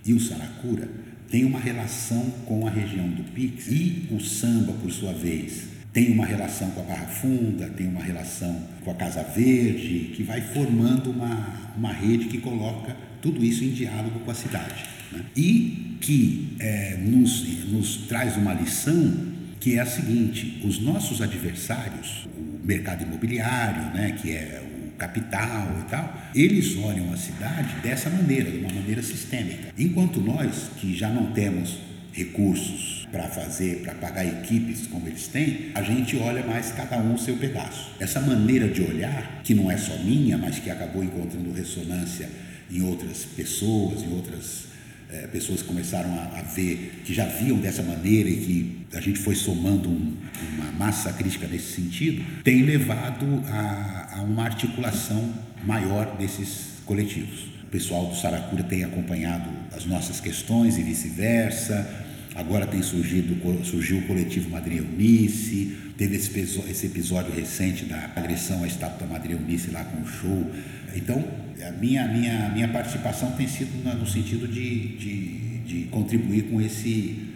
[0.06, 0.90] e o Saracura
[1.30, 6.12] têm uma relação com a região do Pix e o samba, por sua vez, tem
[6.12, 10.42] uma relação com a Barra Funda, tem uma relação com a Casa Verde, que vai
[10.42, 14.86] formando uma, uma rede que coloca tudo isso em diálogo com a cidade.
[15.12, 15.26] Né?
[15.36, 19.14] E que é, nos, nos traz uma lição
[19.60, 25.76] que é a seguinte: os nossos adversários, o mercado imobiliário, né, que é o capital
[25.80, 29.74] e tal, eles olham a cidade dessa maneira, de uma maneira sistêmica.
[29.78, 31.78] Enquanto nós, que já não temos
[32.12, 37.14] recursos para fazer, para pagar equipes como eles têm, a gente olha mais cada um
[37.14, 37.92] o seu pedaço.
[38.00, 42.30] Essa maneira de olhar, que não é só minha, mas que acabou encontrando ressonância
[42.70, 44.69] em outras pessoas, em outras
[45.12, 49.20] é, pessoas começaram a, a, ver, que já viam dessa maneira e que a gente
[49.20, 50.16] foi somando um,
[50.54, 55.34] uma massa crítica nesse sentido, tem levado a, a uma articulação
[55.64, 57.48] maior desses coletivos.
[57.64, 62.06] O pessoal do Saracura tem acompanhado as nossas questões e vice-versa.
[62.36, 63.36] Agora tem surgido
[63.66, 69.14] surgiu o coletivo Madre Eunice, teve esse, esse episódio recente da agressão à estátua da
[69.14, 70.52] Madre Eunice lá com o show.
[70.96, 71.24] Então,
[71.66, 77.34] a minha, minha, minha participação tem sido no sentido de, de, de contribuir com esse,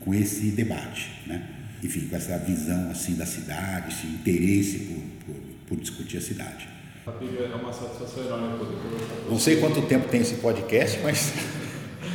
[0.00, 1.50] com esse debate, né?
[1.82, 6.74] enfim, com essa visão assim da cidade, esse interesse por, por, por discutir a cidade.
[7.06, 11.34] É uma satisfação enorme poder conversar Não sei quanto tempo tem esse podcast, mas.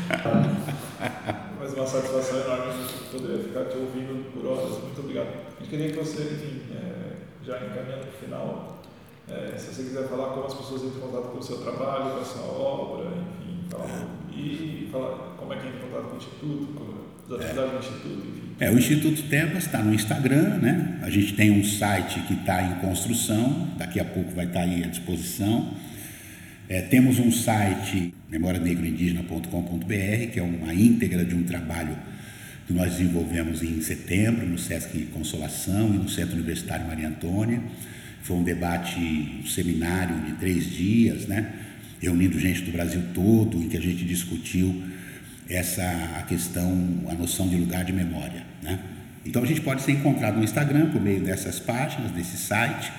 [1.59, 4.81] mas uma satisfação enorme poder ficar te ouvindo por horas.
[4.81, 5.27] Muito obrigado.
[5.61, 8.78] Eu queria que você, enfim, é, já encaminhando para o final,
[9.31, 12.15] É, se você quiser falar como as pessoas entram em contato com o seu trabalho,
[12.15, 16.15] com a sua obra, enfim, falar, e falar como é que entra em contato com
[16.15, 17.73] o Instituto, com as atividades é.
[17.73, 18.49] do Instituto, enfim.
[18.59, 20.99] É, o Instituto Tebas está no Instagram, né?
[21.01, 24.65] A gente tem um site que está em construção, daqui a pouco vai estar tá
[24.65, 25.73] aí à disposição.
[26.67, 31.95] É, temos um site, memorianegroindígena.com.br, que é uma íntegra de um trabalho
[32.67, 37.61] que nós desenvolvemos em setembro no Sesc Consolação e no Centro Universitário Maria Antônia.
[38.23, 38.99] Foi um debate,
[39.41, 41.53] um seminário de três dias, né?
[42.01, 44.83] reunindo gente do Brasil todo, em que a gente discutiu
[45.49, 45.83] essa
[46.17, 48.43] a questão, a noção de lugar de memória.
[48.61, 48.79] Né?
[49.25, 52.91] Então a gente pode ser encontrado no Instagram por meio dessas páginas, desse site.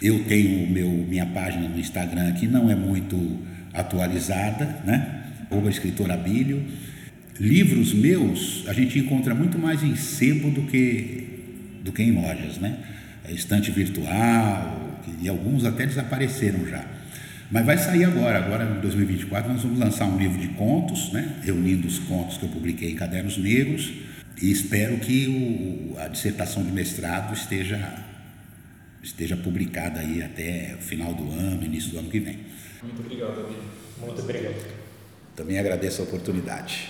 [0.00, 3.38] Eu tenho meu, minha página no Instagram que não é muito
[3.72, 5.24] atualizada, né?
[5.50, 6.62] Ou escritor Abílio.
[7.40, 12.58] Livros meus a gente encontra muito mais em sebo do que, do que em lojas,
[12.58, 12.78] né?
[13.28, 14.86] É estante virtual,
[15.20, 16.84] e alguns até desapareceram já.
[17.50, 21.40] Mas vai sair agora, agora em 2024 nós vamos lançar um livro de contos, né?
[21.42, 23.92] reunindo os contos que eu publiquei em Cadernos Negros,
[24.40, 28.04] e espero que o, a dissertação de mestrado esteja,
[29.02, 32.38] esteja publicada aí até o final do ano, início do ano que vem.
[32.82, 33.56] Muito obrigado, Davi.
[34.00, 34.76] Muito obrigado.
[35.34, 36.88] Também agradeço a oportunidade.